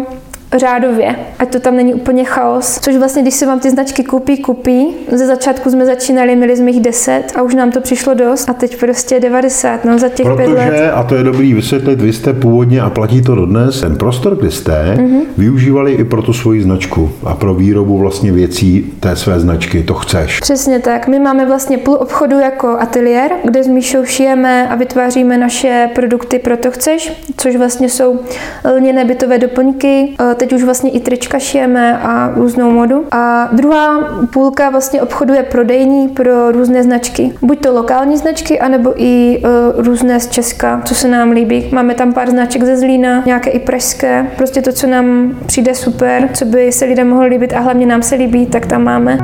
řádově, 0.59 1.15
ať 1.39 1.51
to 1.51 1.59
tam 1.59 1.75
není 1.75 1.93
úplně 1.93 2.23
chaos. 2.23 2.79
Což 2.79 2.95
vlastně, 2.95 3.21
když 3.21 3.33
se 3.33 3.45
vám 3.45 3.59
ty 3.59 3.69
značky 3.69 4.03
koupí, 4.03 4.37
kupí, 4.37 4.87
ze 5.11 5.27
začátku 5.27 5.69
jsme 5.69 5.85
začínali, 5.85 6.35
měli 6.35 6.57
jsme 6.57 6.71
jich 6.71 6.81
10 6.81 7.23
a 7.35 7.41
už 7.41 7.55
nám 7.55 7.71
to 7.71 7.81
přišlo 7.81 8.13
dost 8.13 8.49
a 8.49 8.53
teď 8.53 8.79
prostě 8.79 9.19
90, 9.19 9.85
no 9.85 9.99
za 9.99 10.09
těch 10.09 10.25
Protože, 10.25 10.45
pět 10.45 10.69
let. 10.69 10.91
a 10.95 11.03
to 11.03 11.15
je 11.15 11.23
dobrý 11.23 11.53
vysvětlit, 11.53 12.01
vy 12.01 12.13
jste 12.13 12.33
původně 12.33 12.81
a 12.81 12.89
platí 12.89 13.21
to 13.21 13.35
dodnes, 13.35 13.81
ten 13.81 13.95
prostor, 13.95 14.35
kde 14.35 14.51
jste, 14.51 14.95
mm-hmm. 14.97 15.21
využívali 15.37 15.93
i 15.93 16.03
pro 16.03 16.21
tu 16.21 16.33
svoji 16.33 16.63
značku 16.63 17.11
a 17.23 17.33
pro 17.35 17.53
výrobu 17.53 17.97
vlastně 17.97 18.31
věcí 18.31 18.93
té 18.99 19.15
své 19.15 19.39
značky, 19.39 19.83
to 19.83 19.93
chceš. 19.93 20.39
Přesně 20.39 20.79
tak. 20.79 21.07
My 21.07 21.19
máme 21.19 21.45
vlastně 21.45 21.77
půl 21.77 21.97
obchodu 21.99 22.39
jako 22.39 22.67
ateliér, 22.67 23.31
kde 23.43 23.63
s 23.63 23.67
Míšou 23.67 24.05
šijeme 24.05 24.69
a 24.69 24.75
vytváříme 24.75 25.37
naše 25.37 25.89
produkty 25.95 26.39
pro 26.39 26.57
to 26.57 26.71
chceš, 26.71 27.23
což 27.37 27.55
vlastně 27.55 27.89
jsou 27.89 28.19
lněné 28.75 29.05
bytové 29.05 29.37
doplňky. 29.37 30.09
E, 30.31 30.35
Teď 30.45 30.53
už 30.53 30.63
vlastně 30.63 30.91
i 30.91 30.99
trička 30.99 31.39
šijeme 31.39 31.97
a 31.97 32.31
různou 32.35 32.71
modu. 32.71 33.05
A 33.11 33.49
druhá 33.51 33.99
půlka 34.33 34.69
vlastně 34.69 35.01
obchodu 35.01 35.33
je 35.33 35.43
prodejní 35.43 36.07
pro 36.07 36.51
různé 36.51 36.83
značky. 36.83 37.33
Buď 37.41 37.59
to 37.59 37.73
lokální 37.73 38.17
značky, 38.17 38.59
anebo 38.59 38.93
i 38.95 39.37
e, 39.37 39.41
různé 39.81 40.19
z 40.19 40.29
Česka, 40.29 40.81
co 40.85 40.95
se 40.95 41.07
nám 41.07 41.31
líbí. 41.31 41.69
Máme 41.71 41.93
tam 41.93 42.13
pár 42.13 42.29
značek 42.29 42.63
ze 42.63 42.77
Zlína, 42.77 43.23
nějaké 43.25 43.49
i 43.49 43.59
pražské. 43.59 44.31
Prostě 44.37 44.61
to, 44.61 44.71
co 44.71 44.87
nám 44.87 45.37
přijde 45.45 45.75
super, 45.75 46.29
co 46.33 46.45
by 46.45 46.71
se 46.71 46.85
lidem 46.85 47.09
mohlo 47.09 47.25
líbit 47.25 47.53
a 47.53 47.59
hlavně 47.59 47.85
nám 47.85 48.01
se 48.01 48.15
líbí, 48.15 48.45
tak 48.45 48.65
tam 48.65 48.83
máme. 48.83 49.17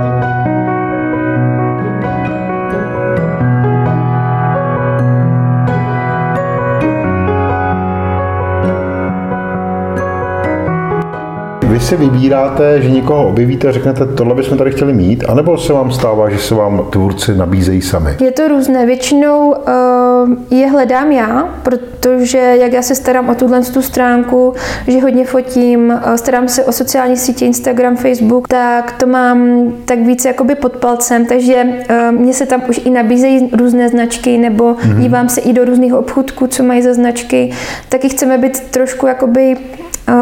Si 11.92 11.98
vybíráte, 11.98 12.82
že 12.82 12.90
někoho 12.90 13.28
objevíte 13.28 13.68
a 13.68 13.72
řeknete, 13.72 14.06
tohle 14.06 14.36
bychom 14.36 14.58
tady 14.58 14.72
chtěli 14.72 14.94
mít, 14.94 15.24
anebo 15.28 15.58
se 15.58 15.74
vám 15.74 15.92
stává, 15.92 16.30
že 16.30 16.38
se 16.38 16.56
vám 16.56 16.88
tvůrci 16.90 17.36
nabízejí 17.36 17.82
sami? 17.82 18.16
Je 18.20 18.32
to 18.32 18.48
různé. 18.48 18.86
Většinou 18.86 19.50
uh, 19.50 20.58
je 20.60 20.68
hledám 20.68 21.12
já, 21.12 21.50
protože 21.64 22.38
jak 22.38 22.74
já 22.74 22.82
se 22.82 22.96
starám 22.96 23.30
o 23.30 23.36
tuhle 23.36 23.62
tu 23.62 23.82
stránku, 23.82 24.54
že 24.88 25.02
hodně 25.02 25.26
fotím, 25.26 25.90
uh, 25.90 26.14
starám 26.16 26.48
se 26.48 26.64
o 26.64 26.72
sociální 26.72 27.18
sítě 27.18 27.46
Instagram, 27.46 27.96
Facebook, 27.96 28.48
tak 28.48 28.92
to 28.92 29.08
mám 29.08 29.68
tak 29.86 30.00
více 30.00 30.28
jakoby 30.28 30.56
pod 30.56 30.72
palcem, 30.72 31.26
takže 31.26 31.64
uh, 31.64 32.20
mně 32.20 32.34
se 32.34 32.46
tam 32.46 32.62
už 32.70 32.82
i 32.86 32.90
nabízejí 32.90 33.50
různé 33.54 33.90
značky, 33.90 34.38
nebo 34.38 34.74
mm-hmm. 34.74 35.00
dívám 35.00 35.30
se 35.30 35.42
i 35.42 35.54
do 35.54 35.66
různých 35.66 35.94
obchůdků, 35.94 36.48
co 36.48 36.64
mají 36.64 36.82
za 36.82 36.94
značky. 36.94 37.52
Taky 37.90 38.10
chceme 38.10 38.38
být 38.38 38.60
trošku 38.60 39.08
jakoby 39.08 39.56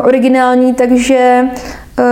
originální, 0.03 0.73
takže 0.73 1.43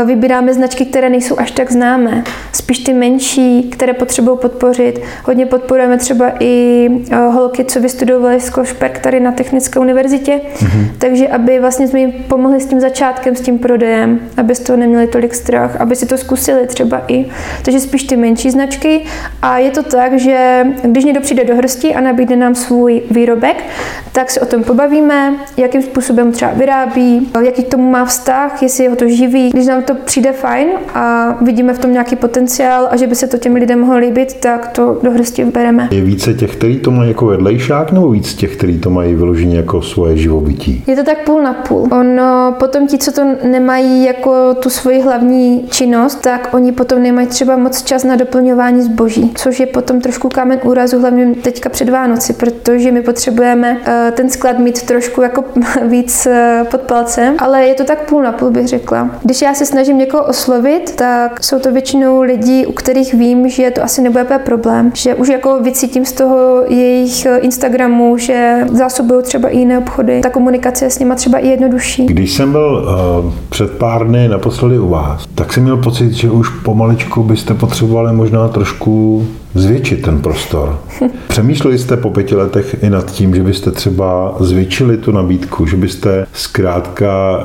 vybíráme 0.05 0.53
značky, 0.53 0.85
které 0.85 1.09
nejsou 1.09 1.39
až 1.39 1.51
tak 1.51 1.71
známé. 1.71 2.23
Spíš 2.53 2.79
ty 2.79 2.93
menší, 2.93 3.63
které 3.63 3.93
potřebují 3.93 4.37
podpořit. 4.37 5.01
Hodně 5.25 5.45
podporujeme 5.45 5.97
třeba 5.97 6.31
i 6.39 6.87
uh, 6.89 7.17
holky, 7.33 7.63
co 7.63 7.79
vystudovaly 7.79 8.39
Sklošperk 8.39 8.99
tady 8.99 9.19
na 9.19 9.31
Technické 9.31 9.79
univerzitě. 9.79 10.41
Mm-hmm. 10.55 10.87
Takže 10.97 11.27
aby 11.27 11.59
vlastně 11.59 11.87
jsme 11.87 11.99
jim 11.99 12.11
pomohli 12.11 12.61
s 12.61 12.65
tím 12.65 12.79
začátkem, 12.79 13.35
s 13.35 13.41
tím 13.41 13.59
prodejem, 13.59 14.19
aby 14.37 14.55
z 14.55 14.59
toho 14.59 14.77
neměli 14.77 15.07
tolik 15.07 15.35
strach, 15.35 15.81
aby 15.81 15.95
si 15.95 16.05
to 16.05 16.17
zkusili 16.17 16.67
třeba 16.67 17.01
i. 17.07 17.25
Takže 17.65 17.79
spíš 17.79 18.03
ty 18.03 18.17
menší 18.17 18.51
značky. 18.51 19.01
A 19.41 19.57
je 19.57 19.71
to 19.71 19.83
tak, 19.83 20.19
že 20.19 20.65
když 20.83 21.05
někdo 21.05 21.21
přijde 21.21 21.43
do 21.43 21.55
hrsti 21.55 21.95
a 21.95 22.01
nabídne 22.01 22.35
nám 22.35 22.55
svůj 22.55 23.01
výrobek, 23.11 23.63
tak 24.11 24.31
se 24.31 24.39
o 24.39 24.45
tom 24.45 24.63
pobavíme, 24.63 25.33
jakým 25.57 25.81
způsobem 25.81 26.31
třeba 26.31 26.51
vyrábí, 26.51 27.31
jaký 27.45 27.63
k 27.63 27.67
tomu 27.67 27.91
má 27.91 28.05
vztah, 28.05 28.63
jestli 28.63 28.87
ho 28.87 28.95
to 28.95 29.07
živí. 29.07 29.49
Když 29.49 29.65
nám 29.65 29.76
to 29.81 29.95
přijde 29.95 30.31
fajn 30.31 30.67
a 30.93 31.37
vidíme 31.41 31.73
v 31.73 31.79
tom 31.79 31.91
nějaký 31.91 32.15
potenciál 32.15 32.87
a 32.91 32.97
že 32.97 33.07
by 33.07 33.15
se 33.15 33.27
to 33.27 33.37
těm 33.37 33.55
lidem 33.55 33.79
mohlo 33.79 33.97
líbit, 33.97 34.33
tak 34.33 34.67
to 34.67 34.99
do 35.03 35.11
hrsti 35.11 35.45
bereme. 35.45 35.87
Je 35.91 36.01
více 36.01 36.33
těch, 36.33 36.55
kteří 36.55 36.79
to 36.79 36.91
mají 36.91 37.09
jako 37.09 37.25
vedlejšák, 37.25 37.91
nebo 37.91 38.09
víc 38.09 38.33
těch, 38.33 38.57
kteří 38.57 38.79
to 38.79 38.89
mají 38.89 39.15
vyloženě 39.15 39.57
jako 39.57 39.81
svoje 39.81 40.17
živobytí? 40.17 40.83
Je 40.87 40.95
to 40.95 41.03
tak 41.03 41.25
půl 41.25 41.41
na 41.41 41.53
půl. 41.53 41.87
Ono 41.91 42.55
potom 42.59 42.87
ti, 42.87 42.97
co 42.97 43.11
to 43.11 43.21
nemají 43.43 44.03
jako 44.03 44.53
tu 44.53 44.69
svoji 44.69 45.01
hlavní 45.01 45.65
činnost, 45.69 46.15
tak 46.15 46.49
oni 46.53 46.71
potom 46.71 47.03
nemají 47.03 47.27
třeba 47.27 47.57
moc 47.57 47.83
čas 47.83 48.03
na 48.03 48.15
doplňování 48.15 48.81
zboží, 48.81 49.31
což 49.35 49.59
je 49.59 49.65
potom 49.65 50.01
trošku 50.01 50.29
kámen 50.29 50.59
úrazu, 50.63 50.99
hlavně 50.99 51.35
teďka 51.35 51.69
před 51.69 51.89
Vánoci, 51.89 52.33
protože 52.33 52.91
my 52.91 53.01
potřebujeme 53.01 53.77
eh, 53.85 54.11
ten 54.15 54.29
sklad 54.29 54.59
mít 54.59 54.81
trošku 54.81 55.21
jako 55.21 55.43
víc 55.87 56.25
eh, 56.25 56.65
pod 56.71 56.81
palcem, 56.81 57.35
ale 57.39 57.65
je 57.65 57.73
to 57.73 57.83
tak 57.83 58.09
půl 58.09 58.23
na 58.23 58.31
půl, 58.31 58.49
bych 58.49 58.67
řekla. 58.67 59.09
Když 59.23 59.41
já 59.41 59.53
se 59.53 59.65
snažím 59.67 59.97
někoho 59.97 60.23
oslovit, 60.23 60.95
tak 60.95 61.43
jsou 61.43 61.59
to 61.59 61.71
většinou 61.71 62.21
lidi, 62.21 62.65
u 62.65 62.71
kterých 62.71 63.13
vím, 63.13 63.49
že 63.49 63.71
to 63.71 63.83
asi 63.83 64.01
nebude 64.01 64.39
problém, 64.45 64.91
že 64.95 65.15
už 65.15 65.27
jako 65.27 65.59
vycítím 65.63 66.05
z 66.05 66.11
toho 66.11 66.63
jejich 66.67 67.25
eh, 67.25 67.37
Instagramu, 67.37 68.17
že 68.17 68.65
zásobují 68.71 69.23
třeba 69.23 69.49
i 69.49 69.57
jiné 69.57 69.77
obchody, 69.77 70.21
ta 70.21 70.29
komunikace 70.29 70.85
je 70.85 70.89
s 70.89 70.99
nima 70.99 71.15
třeba 71.15 71.37
i 71.37 71.47
jednodušší. 71.47 72.05
Když 72.05 72.33
jsem 72.33 72.51
byl 72.51 72.87
uh, 73.25 73.33
před 73.49 73.71
pár 73.77 74.07
dny 74.07 74.27
naposledy 74.27 74.79
u 74.79 74.89
vás, 74.89 75.25
tak 75.35 75.53
jsem 75.53 75.63
měl 75.63 75.77
pocit, 75.77 76.11
že 76.11 76.29
už 76.29 76.49
pomaličku 76.49 77.23
byste 77.23 77.53
potřebovali 77.53 78.13
možná 78.13 78.47
trošku 78.47 79.25
zvětšit 79.55 80.01
ten 80.01 80.21
prostor. 80.21 80.79
Přemýšleli 81.27 81.77
jste 81.77 81.97
po 81.97 82.09
pěti 82.09 82.35
letech 82.35 82.83
i 82.83 82.89
nad 82.89 83.11
tím, 83.11 83.35
že 83.35 83.43
byste 83.43 83.71
třeba 83.71 84.35
zvětšili 84.39 84.97
tu 84.97 85.11
nabídku, 85.11 85.65
že 85.65 85.77
byste 85.77 86.25
zkrátka 86.33 87.37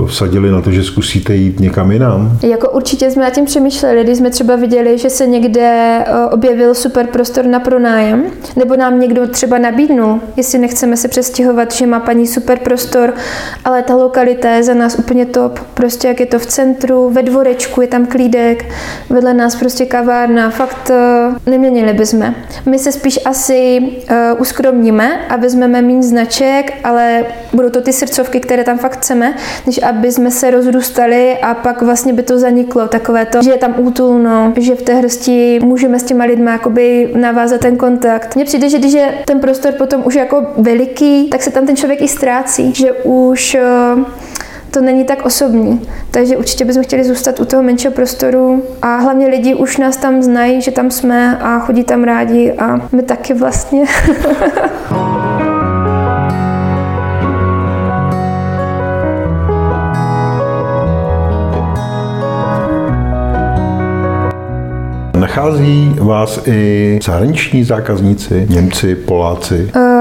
uh, 0.00 0.06
vsadili 0.06 0.50
na 0.50 0.60
to, 0.60 0.70
že 0.70 0.82
zkusíte 0.82 1.34
jít 1.36 1.60
někam 1.60 1.92
jinam? 1.92 2.38
Jako 2.42 2.70
určitě 2.70 3.10
jsme 3.10 3.22
nad 3.22 3.30
tím 3.30 3.44
přemýšleli, 3.44 4.04
když 4.04 4.18
jsme 4.18 4.30
třeba 4.30 4.56
viděli, 4.56 4.98
že 4.98 5.10
se 5.10 5.26
někde 5.26 5.98
uh, 6.08 6.34
objevil 6.34 6.74
super 6.74 7.06
prostor 7.06 7.44
na 7.44 7.60
pronájem, 7.60 8.24
nebo 8.56 8.76
nám 8.76 9.00
někdo 9.00 9.26
třeba 9.26 9.58
nabídnul, 9.58 10.20
jestli 10.36 10.58
nechceme 10.58 10.96
se 10.96 11.08
přestěhovat, 11.08 11.72
že 11.72 11.86
má 11.86 12.00
paní 12.00 12.26
super 12.26 12.58
prostor, 12.58 13.14
ale 13.64 13.82
ta 13.82 13.96
lokalita 13.96 14.50
je 14.50 14.62
za 14.62 14.74
nás 14.74 14.98
úplně 14.98 15.26
top. 15.26 15.58
Prostě 15.74 16.08
jak 16.08 16.20
je 16.20 16.26
to 16.26 16.38
v 16.38 16.46
centru, 16.46 17.10
ve 17.10 17.22
dvorečku, 17.22 17.80
je 17.80 17.86
tam 17.86 18.06
klídek, 18.06 18.64
vedle 19.10 19.34
nás 19.34 19.56
prostě 19.56 19.86
kavárna, 19.86 20.50
fakt 20.50 20.90
uh, 20.90 21.34
neměnili 21.50 21.92
bychom. 21.92 22.34
My 22.66 22.78
se 22.78 22.92
spíš 22.92 23.18
asi 23.24 23.78
uh, 23.80 24.40
uskromníme 24.40 25.26
a 25.28 25.36
vezmeme 25.36 25.82
méně 25.82 26.02
značek, 26.02 26.72
ale 26.84 27.24
budou 27.52 27.70
to 27.70 27.80
ty 27.80 27.92
srdcovky, 27.92 28.40
které 28.40 28.64
tam 28.64 28.78
fakt 28.78 28.92
chceme, 28.92 29.34
než 29.66 29.82
aby 29.82 30.12
jsme 30.12 30.30
se 30.30 30.50
rozrůstali 30.50 31.38
a 31.42 31.54
pak 31.54 31.82
vlastně 31.82 32.12
by 32.12 32.22
to 32.22 32.38
zaniklo. 32.38 32.88
Takové 32.88 33.26
to, 33.26 33.42
že 33.42 33.50
je 33.50 33.58
tam 33.58 33.74
útulno, 33.78 34.52
že 34.56 34.74
v 34.74 34.82
té 34.82 34.94
hrsti 34.94 35.60
můžeme 35.62 35.98
s 35.98 36.02
těma 36.02 36.24
lidmi 36.24 36.50
jakoby 36.50 37.10
navázat 37.14 37.60
ten 37.60 37.76
kontakt. 37.76 38.36
Mně 38.36 38.44
přijde, 38.44 38.68
že 38.68 38.78
když 38.78 38.92
je 38.92 39.14
ten 39.24 39.40
prostor 39.40 39.72
potom 39.72 40.02
už 40.04 40.14
jako 40.14 40.46
veliký, 40.56 41.28
tak 41.28 41.42
se 41.42 41.50
tam 41.50 41.66
ten 41.66 41.76
člověk 41.76 42.02
i 42.02 42.08
ztrácí, 42.08 42.74
že 42.74 42.92
už 42.92 43.56
uh, 43.96 44.04
to 44.70 44.80
není 44.80 45.04
tak 45.04 45.26
osobní. 45.26 45.80
Takže 46.10 46.36
určitě 46.36 46.64
bychom 46.64 46.82
chtěli 46.82 47.04
zůstat 47.04 47.40
u 47.40 47.44
toho 47.44 47.62
menšího 47.62 47.92
prostoru 47.92 48.62
a 48.82 48.96
hlavně 48.96 49.26
lidi 49.26 49.54
už 49.54 49.76
nás 49.76 49.96
tam 49.96 50.22
znají, 50.22 50.62
že 50.62 50.70
tam 50.70 50.90
jsme 50.90 51.38
a 51.38 51.58
chodí 51.58 51.84
tam 51.84 52.04
rádi 52.04 52.52
a 52.52 52.88
my 52.92 53.02
taky 53.02 53.34
vlastně. 53.34 53.84
Nachází 65.20 65.96
vás 65.98 66.40
i 66.46 66.98
zahraniční 67.02 67.64
zákazníci, 67.64 68.46
Němci, 68.50 68.94
Poláci? 68.94 69.70
Uh, 69.76 69.99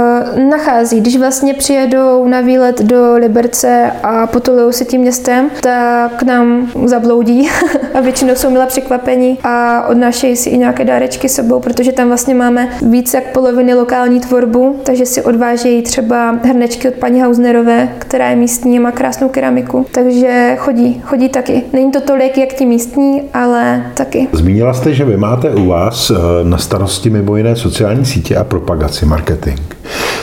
nachází. 0.50 1.01
Když 1.01 1.17
vlastně 1.17 1.53
přijedou 1.53 2.27
na 2.27 2.41
výlet 2.41 2.81
do 2.81 3.13
Liberce 3.15 3.91
a 4.03 4.27
potulují 4.27 4.74
se 4.74 4.86
tím 4.86 5.01
městem, 5.01 5.50
tak 5.62 6.24
nám 6.24 6.71
zabloudí 6.86 7.50
a 7.93 8.01
většinou 8.01 8.36
jsou 8.36 8.50
milé 8.50 8.65
překvapení 8.65 9.38
a 9.43 9.83
odnášejí 9.88 10.36
si 10.36 10.50
i 10.50 10.57
nějaké 10.57 10.86
dárečky 10.86 11.29
sebou, 11.29 11.59
protože 11.59 11.91
tam 11.91 12.07
vlastně 12.07 12.36
máme 12.36 12.69
více 12.81 13.17
jak 13.17 13.31
poloviny 13.33 13.74
lokální 13.74 14.19
tvorbu, 14.19 14.75
takže 14.83 15.05
si 15.05 15.21
odvážejí 15.21 15.81
třeba 15.81 16.31
hrnečky 16.43 16.88
od 16.88 16.93
paní 16.93 17.21
Hausnerové, 17.21 17.89
která 18.00 18.29
je 18.29 18.36
místní 18.36 18.79
a 18.79 18.81
má 18.81 18.91
krásnou 18.91 19.29
keramiku. 19.29 19.86
Takže 19.91 20.55
chodí, 20.59 21.01
chodí 21.03 21.29
taky. 21.29 21.63
Není 21.74 21.91
to 21.91 22.01
tolik, 22.01 22.38
jak 22.38 22.53
ti 22.53 22.65
místní, 22.65 23.21
ale 23.33 23.83
taky. 23.93 24.27
Zmínila 24.31 24.74
jste, 24.74 24.93
že 24.93 25.05
vy 25.05 25.17
máte 25.17 25.50
u 25.50 25.65
vás 25.65 26.09
eh, 26.12 26.15
na 26.43 26.57
starosti 26.57 27.09
mimo 27.09 27.38
jiné 27.38 27.55
sociální 27.55 28.05
sítě 28.05 28.36
a 28.36 28.43
propagaci 28.43 29.05
marketing. 29.05 29.78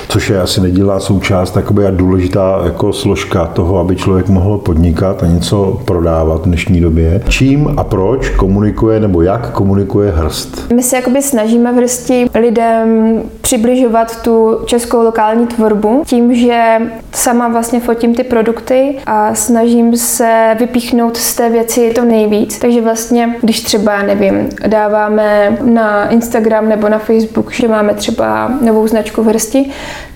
Což 0.09 0.31
je 0.31 0.41
asi 0.41 0.61
nedílá 0.61 1.01
součást 1.01 1.51
taková 1.51 1.91
důležitá 1.91 2.61
jako 2.65 2.93
složka 2.93 3.47
toho, 3.47 3.79
aby 3.79 3.97
člověk 3.97 4.29
mohl 4.29 4.59
podnikat 4.59 5.23
a 5.23 5.27
něco 5.27 5.81
prodávat 5.85 6.41
v 6.41 6.45
dnešní 6.45 6.81
době. 6.81 7.23
Čím 7.29 7.75
a 7.77 7.85
proč 7.85 8.31
komunikuje 8.31 9.01
nebo 9.01 9.23
jak 9.23 9.51
komunikuje 9.51 10.13
hrst? 10.13 10.73
My 10.75 10.83
se 10.83 10.97
jakoby 10.97 11.23
snažíme 11.23 11.73
v 11.73 11.77
hrsti 11.77 12.27
lidem 12.35 13.23
přibližovat 13.41 14.23
tu 14.23 14.59
českou 14.65 15.03
lokální 15.03 15.47
tvorbu 15.47 16.03
tím, 16.07 16.35
že 16.35 16.79
sama 17.13 17.49
vlastně 17.49 17.81
fotím 17.81 18.15
ty 18.15 18.25
produkty 18.25 18.97
a 19.07 19.35
snažím 19.35 19.97
se 19.97 20.57
vypíchnout 20.59 21.17
z 21.17 21.35
té 21.35 21.51
věci 21.51 21.93
to 21.95 22.05
nejvíc. 22.05 22.59
Takže 22.59 22.81
vlastně, 22.81 23.37
když 23.43 23.61
třeba, 23.61 24.03
nevím, 24.03 24.49
dáváme 24.67 25.59
na 25.65 26.09
Instagram 26.09 26.69
nebo 26.69 26.89
na 26.89 26.99
Facebook, 26.99 27.53
že 27.53 27.69
máme 27.69 27.95
třeba 27.95 28.51
novou 28.61 28.87
značku 28.87 29.23
v 29.23 29.27
hrsti, 29.27 29.56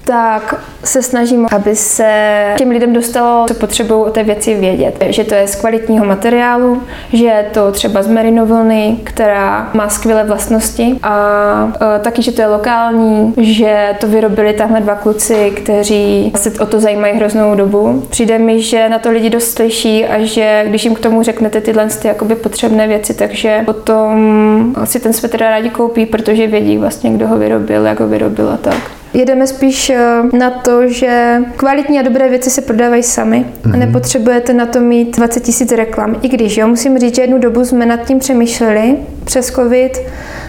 tak 0.04 0.54
se 0.84 1.02
snažím, 1.02 1.46
aby 1.52 1.76
se 1.76 2.54
těm 2.58 2.70
lidem 2.70 2.92
dostalo, 2.92 3.46
co 3.48 3.54
potřebují 3.54 4.00
o 4.00 4.10
té 4.10 4.22
věci 4.22 4.54
vědět. 4.54 5.04
Že 5.08 5.24
to 5.24 5.34
je 5.34 5.48
z 5.48 5.56
kvalitního 5.56 6.04
materiálu, 6.04 6.82
že 7.12 7.24
je 7.24 7.46
to 7.52 7.72
třeba 7.72 8.02
z 8.02 8.08
merinovlny, 8.08 8.96
která 9.04 9.70
má 9.74 9.88
skvělé 9.88 10.24
vlastnosti 10.24 10.98
a 11.02 11.72
e, 11.96 11.98
taky, 11.98 12.22
že 12.22 12.32
to 12.32 12.40
je 12.40 12.46
lokální, 12.46 13.34
že 13.36 13.96
to 14.00 14.06
vyrobili 14.06 14.52
tamhle 14.52 14.80
dva 14.80 14.94
kluci, 14.94 15.52
kteří 15.56 16.32
se 16.36 16.50
o 16.60 16.66
to 16.66 16.80
zajímají 16.80 17.16
hroznou 17.16 17.54
dobu. 17.54 18.02
Přijde 18.10 18.38
mi, 18.38 18.62
že 18.62 18.88
na 18.88 18.98
to 18.98 19.10
lidi 19.10 19.30
dost 19.30 19.52
slyší 19.52 20.06
a 20.06 20.24
že 20.24 20.64
když 20.68 20.84
jim 20.84 20.94
k 20.94 21.00
tomu 21.00 21.22
řeknete 21.22 21.60
tyhle 21.60 21.86
ty 21.86 22.08
jakoby 22.08 22.34
potřebné 22.34 22.88
věci, 22.88 23.14
takže 23.14 23.62
potom 23.64 24.74
si 24.84 25.00
ten 25.00 25.12
svetr 25.12 25.38
rádi 25.38 25.70
koupí, 25.70 26.06
protože 26.06 26.46
vědí 26.46 26.78
vlastně, 26.78 27.10
kdo 27.10 27.28
ho 27.28 27.38
vyrobil, 27.38 27.86
jak 27.86 28.00
ho 28.00 28.08
vyrobil 28.08 28.50
a 28.50 28.56
tak. 28.56 28.99
Jedeme 29.14 29.46
spíš 29.46 29.90
eh, 29.90 30.22
na 30.38 30.50
to, 30.50 30.88
že 30.88 31.38
kvalitní 31.56 31.98
a 31.98 32.02
dobré 32.02 32.28
věci 32.28 32.50
se 32.50 32.60
prodávají 32.60 33.02
sami 33.02 33.38
mm-hmm. 33.38 33.64
a 33.64 33.68
mhm. 33.68 33.78
nepotřebujete 33.78 34.52
na 34.52 34.66
to 34.66 34.80
mít 34.80 35.16
20 35.16 35.40
tisíc 35.40 35.72
reklam. 35.72 36.16
I 36.22 36.28
když, 36.28 36.56
jo, 36.56 36.68
musím 36.68 36.98
říct, 36.98 37.14
že 37.14 37.22
jednu 37.22 37.38
dobu 37.38 37.64
jsme 37.64 37.86
nad 37.86 38.06
tím 38.06 38.18
přemýšleli 38.18 38.96
přes 39.24 39.46
covid, 39.46 39.98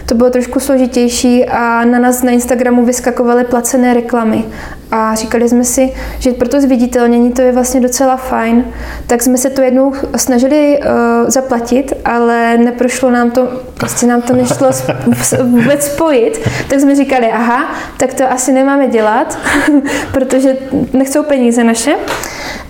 to 0.05 0.15
bylo 0.15 0.29
trošku 0.29 0.59
složitější 0.59 1.45
a 1.45 1.85
na 1.85 1.99
nás 1.99 2.23
na 2.23 2.31
Instagramu 2.31 2.85
vyskakovaly 2.85 3.43
placené 3.43 3.93
reklamy. 3.93 4.43
A 4.91 5.15
říkali 5.15 5.49
jsme 5.49 5.63
si, 5.63 5.93
že 6.19 6.31
pro 6.31 6.49
to 6.49 6.61
zviditelnění 6.61 7.31
to 7.31 7.41
je 7.41 7.51
vlastně 7.51 7.81
docela 7.81 8.17
fajn. 8.17 8.65
Tak 9.07 9.21
jsme 9.21 9.37
se 9.37 9.49
to 9.49 9.61
jednou 9.61 9.93
snažili 10.15 10.79
uh, 10.79 11.29
zaplatit, 11.29 11.93
ale 12.05 12.57
neprošlo 12.57 13.11
nám 13.11 13.31
to, 13.31 13.47
prostě 13.73 14.05
nám 14.05 14.21
to 14.21 14.33
nešlo 14.33 14.69
vůbec 15.43 15.85
spojit. 15.85 16.49
Tak 16.69 16.79
jsme 16.79 16.95
říkali, 16.95 17.27
aha, 17.31 17.75
tak 17.97 18.13
to 18.13 18.31
asi 18.31 18.51
nemáme 18.51 18.87
dělat, 18.87 19.39
protože 20.11 20.57
nechcou 20.93 21.23
peníze 21.23 21.63
naše. 21.63 21.95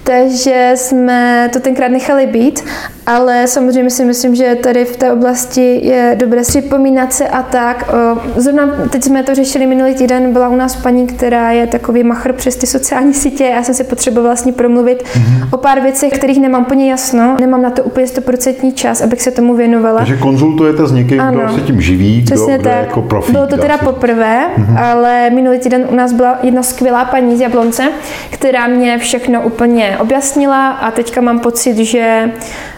Takže 0.03 0.71
jsme 0.75 1.49
to 1.53 1.59
tenkrát 1.59 1.87
nechali 1.87 2.27
být, 2.27 2.63
ale 3.05 3.47
samozřejmě 3.47 3.89
si 3.89 4.05
myslím, 4.05 4.35
že 4.35 4.55
tady 4.55 4.85
v 4.85 4.97
té 4.97 5.11
oblasti 5.11 5.79
je 5.87 6.15
dobré 6.19 6.41
připomínat 6.41 7.13
se 7.13 7.27
a 7.27 7.43
tak. 7.43 7.89
Zrovna 8.35 8.69
teď 8.89 9.03
jsme 9.03 9.23
to 9.23 9.35
řešili 9.35 9.65
minulý 9.65 9.93
týden, 9.95 10.33
byla 10.33 10.49
u 10.49 10.55
nás 10.55 10.75
paní, 10.75 11.07
která 11.07 11.51
je 11.51 11.67
takový 11.67 12.03
machr 12.03 12.33
přes 12.33 12.55
ty 12.55 12.67
sociální 12.67 13.13
sítě. 13.13 13.43
Já 13.43 13.63
jsem 13.63 13.75
si 13.75 13.83
potřebovala 13.83 14.29
vlastně 14.29 14.53
promluvit 14.53 15.03
mm-hmm. 15.03 15.47
o 15.51 15.57
pár 15.57 15.81
věcech, 15.81 16.13
kterých 16.13 16.41
nemám 16.41 16.65
plně 16.65 16.91
jasno. 16.91 17.37
Nemám 17.39 17.61
na 17.61 17.69
to 17.69 17.83
úplně 17.83 18.07
stoprocentní 18.07 18.71
čas, 18.71 19.01
abych 19.01 19.21
se 19.21 19.31
tomu 19.31 19.55
věnovala. 19.55 19.97
Takže 19.97 20.17
konzultujete 20.17 20.87
s 20.87 20.91
někým, 20.91 21.21
ano. 21.21 21.41
kdo 21.43 21.53
se 21.53 21.61
tím 21.61 21.81
živí, 21.81 22.23
Přesně 22.25 22.53
kdo, 22.53 22.61
kdo 22.61 22.69
tak. 22.69 22.79
je 22.79 22.85
jako 22.85 23.01
profík. 23.01 23.31
Bylo 23.31 23.47
to 23.47 23.57
teda 23.57 23.75
asi. 23.75 23.85
poprvé, 23.85 24.45
mm-hmm. 24.57 24.83
ale 24.83 25.29
minulý 25.29 25.59
týden 25.59 25.85
u 25.89 25.95
nás 25.95 26.13
byla 26.13 26.39
jedna 26.43 26.63
skvělá 26.63 27.05
paní 27.05 27.37
z 27.37 27.41
Jablonce, 27.41 27.91
která 28.29 28.67
mě 28.67 28.97
všechno 28.97 29.41
úplně 29.41 29.97
objasnila 29.99 30.69
a 30.69 30.91
teďka 30.91 31.21
mám 31.21 31.39
pocit, 31.39 31.77
že 31.77 32.31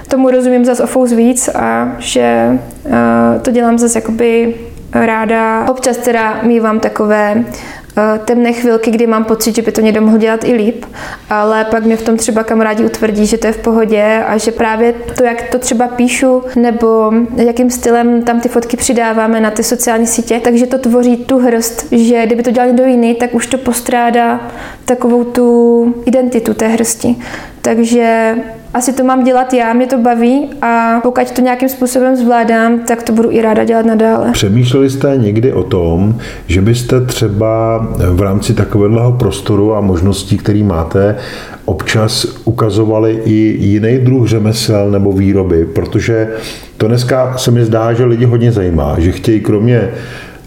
tomu 0.08 0.30
rozumím 0.30 0.66
zase 0.66 0.84
o 0.84 1.06
víc 1.06 1.50
a 1.56 1.96
že 2.00 2.60
uh, 2.86 2.92
to 3.42 3.52
dělám 3.52 3.78
zase 3.78 3.98
jakoby 3.98 4.56
ráda. 4.94 5.70
Občas 5.70 5.98
teda 5.98 6.40
mývám 6.44 6.80
takové 6.80 7.44
Eh, 7.98 8.20
temné 8.26 8.54
chvilky, 8.54 8.92
kdy 8.92 9.08
mám 9.08 9.24
pocit, 9.24 9.56
že 9.56 9.62
by 9.62 9.72
to 9.72 9.82
někdo 9.82 10.02
mohl 10.02 10.18
dělat 10.18 10.44
i 10.44 10.54
líp, 10.54 10.86
ale 11.30 11.66
pak 11.66 11.84
mě 11.84 11.98
v 11.98 12.02
tom 12.02 12.18
třeba 12.18 12.44
kamarádi 12.44 12.86
utvrdí, 12.86 13.26
že 13.26 13.38
to 13.38 13.48
je 13.48 13.54
v 13.54 13.58
pohodě 13.58 14.24
a 14.28 14.38
že 14.38 14.52
právě 14.52 14.94
to, 14.94 15.24
jak 15.24 15.50
to 15.50 15.60
třeba 15.60 15.88
píšu, 15.88 16.44
nebo 16.56 17.12
jakým 17.36 17.70
stylem 17.70 18.24
tam 18.24 18.40
ty 18.40 18.50
fotky 18.50 18.78
přidáváme 18.78 19.42
na 19.42 19.52
ty 19.52 19.64
sociální 19.64 20.08
sítě, 20.08 20.40
takže 20.44 20.68
to 20.68 20.78
tvoří 20.78 21.18
tu 21.18 21.40
hrst, 21.40 21.86
že 21.92 22.26
kdyby 22.26 22.44
to 22.44 22.52
dělal 22.52 22.68
někdo 22.68 22.86
jiný, 22.86 23.16
tak 23.16 23.34
už 23.34 23.48
to 23.48 23.58
postrádá 23.58 24.52
takovou 24.86 25.24
tu 25.24 25.96
identitu 26.06 26.54
té 26.54 26.68
hrsti. 26.68 27.16
Takže 27.62 28.36
asi 28.74 28.94
to 28.94 29.04
mám 29.04 29.24
dělat 29.24 29.54
já, 29.54 29.74
mě 29.74 29.88
to 29.88 29.98
baví 29.98 30.50
a 30.62 31.00
pokud 31.04 31.32
to 31.32 31.42
nějakým 31.42 31.70
způsobem 31.70 32.16
zvládám, 32.16 32.80
tak 32.80 33.04
to 33.04 33.14
budu 33.14 33.32
i 33.32 33.42
ráda 33.42 33.64
dělat 33.64 33.86
nadále. 33.86 34.32
Přemýšleli 34.32 34.90
jste 34.90 35.18
někdy 35.18 35.54
o 35.54 35.64
tom, 35.64 36.18
že 36.48 36.62
byste 36.62 37.02
třeba 37.02 37.88
v 38.12 38.22
rámci 38.22 38.54
takového 38.54 39.12
prostoru 39.12 39.76
a 39.76 39.82
možností, 39.82 40.38
který 40.38 40.64
máte, 40.64 41.16
občas 41.66 42.26
ukazovali 42.46 43.22
i 43.26 43.58
jiný 43.60 43.98
druh 43.98 44.28
řemesel 44.28 44.92
nebo 44.92 45.12
výroby, 45.12 45.66
protože 45.66 46.28
to 46.78 46.88
dneska 46.88 47.38
se 47.38 47.52
mi 47.52 47.66
zdá, 47.66 47.94
že 47.94 48.06
lidi 48.06 48.26
hodně 48.26 48.52
zajímá, 48.52 48.96
že 49.00 49.12
chtějí 49.12 49.42
kromě 49.42 49.90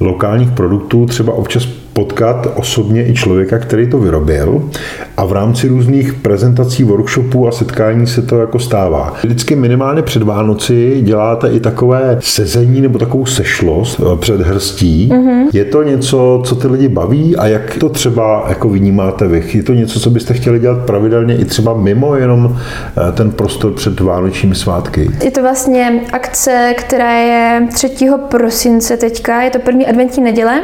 lokálních 0.01 0.51
produktů 0.51 1.07
třeba 1.07 1.33
občas 1.33 1.67
potkat 1.97 2.47
osobně 2.55 3.09
i 3.09 3.15
člověka, 3.15 3.59
který 3.59 3.91
to 3.91 3.99
vyrobil 3.99 4.71
a 5.17 5.25
v 5.25 5.33
rámci 5.33 5.69
různých 5.69 6.15
prezentací, 6.15 6.85
workshopů 6.85 7.49
a 7.49 7.53
setkání 7.53 8.07
se 8.07 8.23
to 8.23 8.41
jako 8.41 8.59
stává. 8.59 9.15
Vždycky 9.25 9.57
minimálně 9.57 10.03
před 10.03 10.23
Vánoci 10.23 11.01
děláte 11.03 11.49
i 11.49 11.61
takové 11.61 12.19
sezení 12.21 12.81
nebo 12.81 12.99
takovou 12.99 13.27
sešlost 13.27 14.01
eh, 14.01 14.17
před 14.17 14.41
hrstí. 14.41 15.09
Mm-hmm. 15.13 15.47
Je 15.53 15.65
to 15.65 15.83
něco, 15.83 16.43
co 16.45 16.55
ty 16.55 16.69
lidi 16.69 16.89
baví 16.89 17.37
a 17.37 17.47
jak 17.47 17.77
to 17.79 17.89
třeba 17.89 18.45
jako 18.49 18.69
vnímáte 18.69 19.29
vy? 19.29 19.45
Je 19.55 19.63
to 19.63 19.75
něco, 19.75 20.01
co 20.01 20.11
byste 20.11 20.35
chtěli 20.35 20.59
dělat 20.59 20.87
pravidelně 20.87 21.37
i 21.37 21.45
třeba 21.45 21.75
mimo 21.75 22.17
jenom 22.17 22.57
eh, 22.57 23.13
ten 23.13 23.31
prostor 23.31 23.73
před 23.73 24.01
vánočními 24.01 24.55
svátky? 24.55 25.11
Je 25.25 25.31
to 25.31 25.43
vlastně 25.43 26.01
akce, 26.13 26.75
která 26.79 27.13
je 27.13 27.67
3. 27.75 27.91
prosince 28.29 28.97
teďka, 28.97 29.43
je 29.43 29.51
to 29.51 29.59
první 29.59 29.87
adventní 29.87 30.23
neděle 30.23 30.63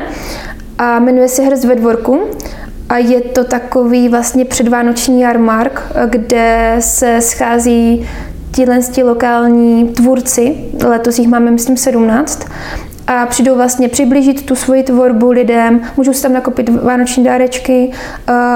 a 0.83 0.99
jmenuje 0.99 1.29
se 1.29 1.43
Hrst 1.43 1.65
ve 1.65 1.75
dvorku. 1.75 2.21
A 2.89 2.99
je 2.99 3.21
to 3.21 3.45
takový 3.45 4.09
vlastně 4.09 4.45
předvánoční 4.45 5.21
jarmark, 5.21 5.83
kde 6.07 6.77
se 6.81 7.21
schází 7.21 8.09
tihle 8.55 8.81
lokální 9.05 9.89
tvůrci, 9.89 10.55
letos 10.85 11.19
jich 11.19 11.29
máme 11.29 11.51
myslím 11.51 11.77
17, 11.77 12.47
a 13.07 13.27
přijdou 13.27 13.55
vlastně 13.55 13.89
přiblížit 13.89 14.47
tu 14.47 14.55
svoji 14.55 14.83
tvorbu 14.83 15.31
lidem, 15.31 15.81
můžou 15.97 16.13
si 16.13 16.23
tam 16.23 16.33
nakopit 16.33 16.69
vánoční 16.69 17.25
dárečky, 17.25 17.91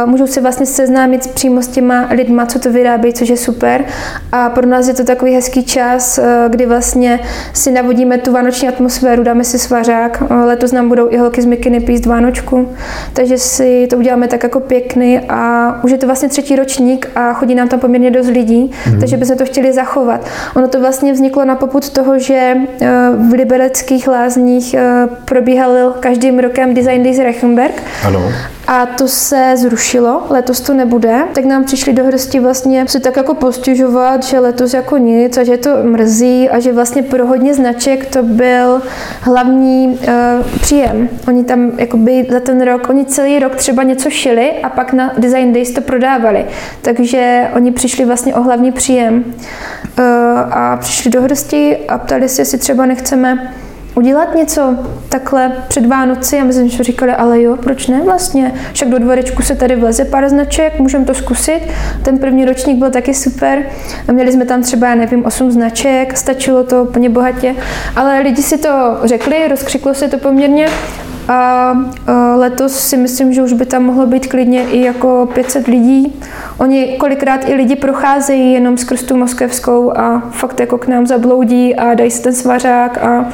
můžou 0.04 0.26
se 0.26 0.40
vlastně 0.40 0.66
seznámit 0.66 1.30
přímo 1.35 1.62
s 1.62 1.68
těma 1.68 2.09
lidma, 2.11 2.46
co 2.46 2.59
to 2.59 2.72
vyrábí, 2.72 3.12
což 3.12 3.28
je 3.28 3.37
super. 3.37 3.85
A 4.32 4.50
pro 4.50 4.66
nás 4.66 4.88
je 4.88 4.94
to 4.94 5.04
takový 5.04 5.35
hezký 5.35 5.64
čas, 5.64 6.20
kdy 6.48 6.66
vlastně 6.66 7.20
si 7.52 7.70
navodíme 7.70 8.18
tu 8.18 8.32
vánoční 8.32 8.68
atmosféru, 8.68 9.22
dáme 9.22 9.44
si 9.44 9.59
svařák. 9.59 10.22
Letos 10.44 10.72
nám 10.72 10.88
budou 10.88 11.11
i 11.11 11.16
holky 11.16 11.42
z 11.42 11.44
Mikiny 11.44 11.80
píst 11.80 12.06
Vánočku, 12.06 12.68
takže 13.12 13.38
si 13.38 13.87
to 13.90 13.96
uděláme 13.96 14.28
tak 14.28 14.42
jako 14.42 14.61
pěkný 14.61 15.20
a 15.28 15.72
už 15.85 15.90
je 15.90 15.98
to 15.98 16.06
vlastně 16.06 16.28
třetí 16.28 16.56
ročník 16.56 17.11
a 17.14 17.32
chodí 17.32 17.54
nám 17.54 17.68
tam 17.68 17.80
poměrně 17.80 18.11
dost 18.11 18.26
lidí, 18.26 18.70
mm. 18.92 19.00
takže 19.00 19.16
bychom 19.16 19.37
to 19.37 19.44
chtěli 19.44 19.72
zachovat. 19.72 20.26
Ono 20.56 20.68
to 20.68 20.80
vlastně 20.80 21.12
vzniklo 21.12 21.44
na 21.44 21.54
poput 21.54 21.90
toho, 21.90 22.18
že 22.18 22.56
v 23.28 23.32
libereckých 23.32 24.09
lázních 24.09 24.36
nich 24.37 24.75
eh, 24.75 25.09
probíhal 25.25 25.94
každým 26.01 26.38
rokem 26.38 26.75
Design 26.75 27.03
Days 27.03 27.18
Reichenberg. 27.18 27.83
Ano. 28.07 28.33
A 28.66 28.87
to 28.87 29.09
se 29.09 29.53
zrušilo, 29.57 30.27
letos 30.31 30.61
to 30.61 30.75
nebude, 30.75 31.22
tak 31.33 31.44
nám 31.44 31.64
přišli 31.64 31.92
do 31.92 32.05
hrsti 32.05 32.40
vlastně 32.40 32.88
si 32.88 33.01
tak 33.01 33.16
jako 33.16 33.35
postěžovat, 33.35 34.25
že 34.25 34.38
letos 34.38 34.75
jako 34.75 34.96
nic 34.96 35.38
a 35.38 35.44
že 35.44 35.57
to 35.57 35.70
mrzí 35.83 36.49
a 36.49 36.61
že 36.61 36.72
vlastně 36.72 37.03
pro 37.03 37.27
hodně 37.27 37.55
značek 37.55 38.07
to 38.07 38.22
byl 38.22 38.83
hlavní 39.20 39.88
uh, 39.88 40.46
příjem. 40.61 41.09
Oni 41.29 41.44
tam 41.44 41.72
jakoby 41.79 42.27
za 42.31 42.40
ten 42.40 42.62
rok, 42.62 42.88
oni 42.88 43.05
celý 43.05 43.38
rok 43.38 43.57
třeba 43.57 43.83
něco 43.83 44.11
šili 44.11 44.53
a 44.62 44.68
pak 44.68 44.92
na 44.92 45.12
Design 45.18 45.53
Days 45.53 45.70
to 45.70 45.81
prodávali. 45.81 46.46
Takže 46.83 47.49
oni 47.55 47.72
přišli 47.72 48.05
vlastně 48.05 48.35
o 48.35 48.42
hlavní 48.42 48.72
příjem 48.72 49.25
uh, 49.27 50.05
a 50.51 50.77
přišli 50.81 51.11
do 51.11 51.22
hrsti 51.22 51.77
a 51.88 51.99
ptali 51.99 52.29
se, 52.29 52.42
jestli 52.42 52.59
třeba 52.59 52.87
nechceme 52.87 53.53
udělat 53.96 54.35
něco 54.35 54.76
takhle 55.09 55.52
před 55.68 55.87
Vánoci 55.87 56.40
a 56.40 56.44
my 56.44 56.52
jsme 56.52 56.85
říkali, 56.85 57.12
ale 57.12 57.42
jo, 57.42 57.56
proč 57.56 57.87
ne 57.87 58.00
vlastně? 58.04 58.52
Však 58.72 58.88
do 58.88 58.98
dvorečku 58.98 59.42
se 59.42 59.54
tady 59.54 59.76
vleze 59.76 60.04
pár 60.04 60.28
značek, 60.28 60.78
můžeme 60.78 61.04
to 61.04 61.14
zkusit. 61.14 61.61
Ten 62.02 62.18
první 62.18 62.44
ročník 62.44 62.78
byl 62.78 62.90
taky 62.90 63.14
super. 63.14 63.62
Měli 64.12 64.32
jsme 64.32 64.44
tam 64.44 64.62
třeba, 64.62 64.94
nevím, 64.94 65.24
8 65.24 65.50
značek, 65.50 66.16
stačilo 66.16 66.64
to 66.64 66.82
úplně 66.82 67.09
bohatě. 67.11 67.54
Ale 67.96 68.20
lidi 68.20 68.42
si 68.42 68.59
to 68.59 68.98
řekli, 69.04 69.48
rozkřiklo 69.48 69.94
se 69.94 70.09
to 70.09 70.18
poměrně 70.18 70.68
A 71.28 71.72
letos 72.37 72.78
si 72.78 72.96
myslím, 72.96 73.32
že 73.32 73.42
už 73.42 73.52
by 73.52 73.66
tam 73.66 73.85
mohlo 73.85 74.06
být 74.06 74.26
klidně 74.26 74.64
i 74.64 74.80
jako 74.80 75.28
500 75.35 75.66
lidí. 75.66 76.20
Oni 76.59 76.96
kolikrát 76.98 77.48
i 77.48 77.54
lidi 77.54 77.76
procházejí 77.76 78.52
jenom 78.52 78.76
skrz 78.76 79.02
tu 79.02 79.16
moskevskou 79.16 79.98
a 79.98 80.22
fakt 80.30 80.61
jako 80.61 80.78
k 80.78 80.87
nám 80.87 81.06
zabloudí 81.06 81.76
a 81.76 81.94
dají 81.94 82.11
si 82.11 82.22
ten 82.22 82.35
svařák 82.35 82.98
a 82.98 83.28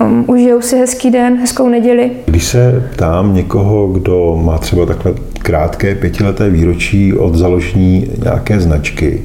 um, 0.00 0.24
užijou 0.26 0.60
si 0.60 0.78
hezký 0.78 1.10
den, 1.10 1.36
hezkou 1.36 1.68
neděli. 1.68 2.10
Když 2.26 2.44
se 2.44 2.88
ptám 2.92 3.34
někoho, 3.34 3.88
kdo 3.88 4.40
má 4.42 4.58
třeba 4.58 4.86
takhle 4.86 5.12
krátké 5.42 5.94
pětileté 5.94 6.50
výročí 6.50 7.14
od 7.14 7.34
založení 7.34 8.06
nějaké 8.22 8.60
značky, 8.60 9.22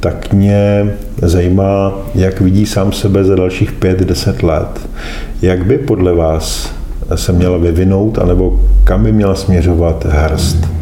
tak 0.00 0.32
mě 0.32 0.90
zajímá, 1.22 1.94
jak 2.14 2.40
vidí 2.40 2.66
sám 2.66 2.92
sebe 2.92 3.24
za 3.24 3.36
dalších 3.36 3.72
5-10 3.80 4.46
let. 4.46 4.88
Jak 5.42 5.66
by 5.66 5.78
podle 5.78 6.14
vás 6.14 6.74
se 7.14 7.32
měla 7.32 7.58
vyvinout, 7.58 8.18
anebo 8.18 8.60
kam 8.84 9.02
by 9.04 9.12
měla 9.12 9.34
směřovat 9.34 10.06
hrst? 10.08 10.75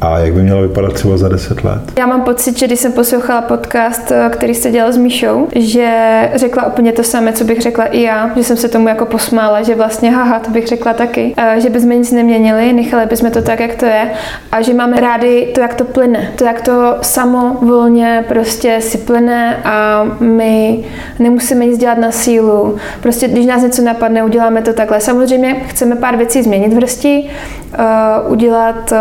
A 0.00 0.18
jak 0.18 0.32
by 0.32 0.42
měla 0.42 0.60
vypadat 0.60 0.92
třeba 0.92 1.16
za 1.16 1.28
10 1.28 1.64
let? 1.64 1.80
Já 1.98 2.06
mám 2.06 2.22
pocit, 2.22 2.58
že 2.58 2.66
když 2.66 2.80
jsem 2.80 2.92
poslouchala 2.92 3.42
podcast, 3.42 4.12
eh, 4.12 4.30
který 4.30 4.54
jste 4.54 4.70
dělal 4.70 4.92
s 4.92 4.96
Míšou, 4.96 5.48
že 5.56 5.90
řekla 6.34 6.66
úplně 6.66 6.92
to 6.92 7.02
samé, 7.02 7.32
co 7.32 7.44
bych 7.44 7.60
řekla 7.60 7.84
i 7.84 8.02
já, 8.02 8.30
že 8.36 8.44
jsem 8.44 8.56
se 8.56 8.68
tomu 8.68 8.88
jako 8.88 9.06
posmála, 9.06 9.62
že 9.62 9.74
vlastně 9.74 10.10
haha, 10.10 10.38
to 10.38 10.50
bych 10.50 10.66
řekla 10.66 10.92
taky, 10.92 11.34
eh, 11.36 11.60
že 11.60 11.70
bychom 11.70 11.90
nic 11.90 12.12
neměnili, 12.12 12.72
nechali 12.72 13.06
bychom 13.06 13.30
to 13.30 13.42
tak, 13.42 13.60
jak 13.60 13.74
to 13.74 13.84
je 13.84 14.10
a 14.52 14.62
že 14.62 14.74
máme 14.74 15.00
rádi 15.00 15.46
to, 15.54 15.60
jak 15.60 15.74
to 15.74 15.84
plyne, 15.84 16.32
to, 16.36 16.44
jak 16.44 16.60
to 16.60 16.96
samo 17.02 17.56
volně 17.62 18.24
prostě 18.28 18.80
si 18.80 18.98
plyne 18.98 19.56
a 19.64 20.04
my 20.20 20.84
nemusíme 21.18 21.66
nic 21.66 21.78
dělat 21.78 21.98
na 21.98 22.10
sílu. 22.10 22.76
Prostě 23.02 23.28
když 23.28 23.46
nás 23.46 23.62
něco 23.62 23.82
napadne, 23.82 24.24
uděláme 24.24 24.62
to 24.62 24.72
takhle. 24.72 25.00
Samozřejmě 25.00 25.56
chceme 25.66 25.96
pár 25.96 26.16
věcí 26.16 26.42
změnit 26.42 26.72
v 26.72 26.76
hrsti, 26.76 27.30
uh, 27.78 28.32
udělat 28.32 28.92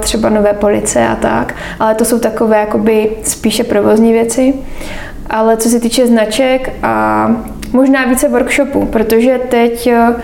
třeba 0.00 0.30
nové 0.38 0.52
police 0.52 1.06
a 1.06 1.16
tak, 1.16 1.54
ale 1.80 1.94
to 1.94 2.04
jsou 2.04 2.18
takové 2.18 2.60
jakoby 2.60 3.10
spíše 3.22 3.64
provozní 3.64 4.12
věci. 4.12 4.54
Ale 5.30 5.56
co 5.56 5.68
se 5.68 5.80
týče 5.80 6.06
značek 6.06 6.72
a 6.82 7.28
možná 7.72 8.04
více 8.04 8.28
workshopů, 8.28 8.86
protože 8.86 9.40
teď, 9.48 9.86
eh, 9.86 10.14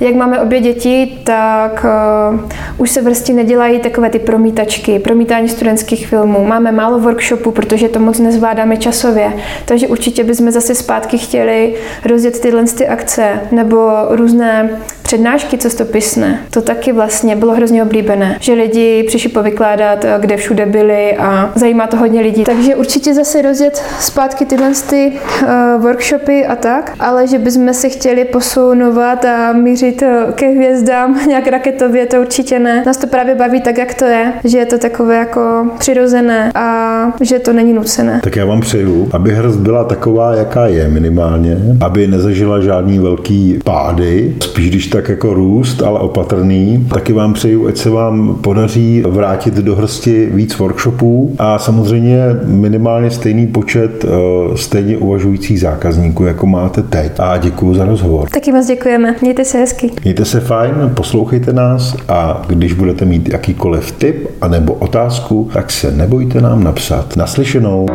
jak 0.00 0.14
máme 0.14 0.40
obě 0.40 0.60
děti, 0.60 1.18
tak 1.24 1.86
uh, 2.32 2.40
už 2.78 2.90
se 2.90 3.02
vrstí 3.02 3.32
nedělají 3.32 3.78
takové 3.78 4.10
ty 4.10 4.18
promítačky, 4.18 4.98
promítání 4.98 5.48
studentských 5.48 6.06
filmů. 6.06 6.44
Máme 6.44 6.72
málo 6.72 6.98
workshopů, 6.98 7.50
protože 7.50 7.88
to 7.88 7.98
moc 7.98 8.18
nezvládáme 8.18 8.76
časově. 8.76 9.32
Takže 9.64 9.88
určitě 9.88 10.24
bychom 10.24 10.50
zase 10.50 10.74
zpátky 10.74 11.18
chtěli 11.18 11.74
rozjet 12.04 12.40
tyhle 12.40 12.64
ty 12.64 12.88
akce 12.88 13.40
nebo 13.50 13.90
různé 14.10 14.70
přednášky 15.10 15.58
cestopisné. 15.58 16.38
To 16.50 16.62
taky 16.62 16.92
vlastně 16.92 17.36
bylo 17.36 17.54
hrozně 17.54 17.82
oblíbené, 17.82 18.36
že 18.40 18.52
lidi 18.52 19.02
přišli 19.02 19.30
povykládat, 19.30 20.04
eh, 20.04 20.14
kde 20.20 20.36
všude 20.36 20.66
byli 20.66 21.16
a 21.16 21.52
zajímá 21.54 21.86
to 21.86 21.96
hodně 21.96 22.20
lidí. 22.20 22.44
Takže 22.44 22.76
určitě 22.76 23.14
zase 23.14 23.42
rozjet 23.42 23.82
zpátky 24.00 24.44
tyhle 24.44 24.70
ty, 24.90 25.12
uh, 25.42 25.82
workshopy 25.82 26.46
a 26.46 26.56
tak, 26.56 26.92
ale 27.00 27.26
že 27.26 27.38
bychom 27.38 27.74
se 27.74 27.88
chtěli 27.88 28.24
posunovat 28.24 29.24
a 29.24 29.52
mířit 29.52 30.02
eh, 30.02 30.26
ke 30.34 30.48
hvězdám 30.48 31.20
nějak 31.28 31.46
raketově, 31.46 32.06
to 32.06 32.20
určitě 32.20 32.58
ne. 32.58 32.82
Nás 32.86 32.96
to 32.96 33.06
právě 33.06 33.34
baví 33.34 33.60
tak, 33.60 33.78
jak 33.78 33.94
to 33.94 34.04
je, 34.04 34.32
že 34.44 34.58
je 34.58 34.66
to 34.66 34.78
takové 34.78 35.16
jako 35.16 35.66
přirozené 35.78 36.52
a 36.54 37.06
že 37.20 37.38
to 37.38 37.52
není 37.52 37.72
nucené. 37.72 38.20
Tak 38.24 38.36
já 38.36 38.44
vám 38.44 38.60
přeju, 38.60 39.08
aby 39.12 39.34
hrst 39.34 39.58
byla 39.58 39.84
taková, 39.84 40.34
jaká 40.34 40.66
je 40.66 40.88
minimálně, 40.88 41.56
aby 41.80 42.06
nezažila 42.06 42.60
žádný 42.60 42.98
velký 42.98 43.58
pády, 43.64 44.34
spíš 44.42 44.68
když 44.68 44.86
tak 44.86 44.99
jako 45.08 45.34
růst, 45.34 45.82
ale 45.82 46.00
opatrný. 46.00 46.86
Taky 46.94 47.12
vám 47.12 47.32
přeju, 47.32 47.68
ať 47.68 47.76
se 47.76 47.90
vám 47.90 48.34
podaří 48.40 49.02
vrátit 49.06 49.54
do 49.54 49.76
hrsti 49.76 50.28
víc 50.32 50.58
workshopů 50.58 51.36
a 51.38 51.58
samozřejmě 51.58 52.18
minimálně 52.44 53.10
stejný 53.10 53.46
počet 53.46 54.04
uh, 54.04 54.10
stejně 54.54 54.96
uvažujících 54.96 55.60
zákazníků, 55.60 56.24
jako 56.24 56.46
máte 56.46 56.82
teď. 56.82 57.12
A 57.18 57.36
děkuji 57.36 57.74
za 57.74 57.84
rozhovor. 57.84 58.28
Taky 58.28 58.52
vás 58.52 58.66
děkujeme. 58.66 59.16
Mějte 59.22 59.44
se 59.44 59.58
hezky. 59.58 59.90
Mějte 60.04 60.24
se 60.24 60.40
fajn, 60.40 60.74
poslouchejte 60.94 61.52
nás 61.52 61.96
a 62.08 62.42
když 62.48 62.72
budete 62.72 63.04
mít 63.04 63.28
jakýkoliv 63.28 63.92
tip 63.92 64.28
anebo 64.40 64.72
otázku, 64.72 65.50
tak 65.52 65.70
se 65.70 65.92
nebojte 65.92 66.40
nám 66.40 66.64
napsat. 66.64 67.16
Naslyšenou. 67.16 67.86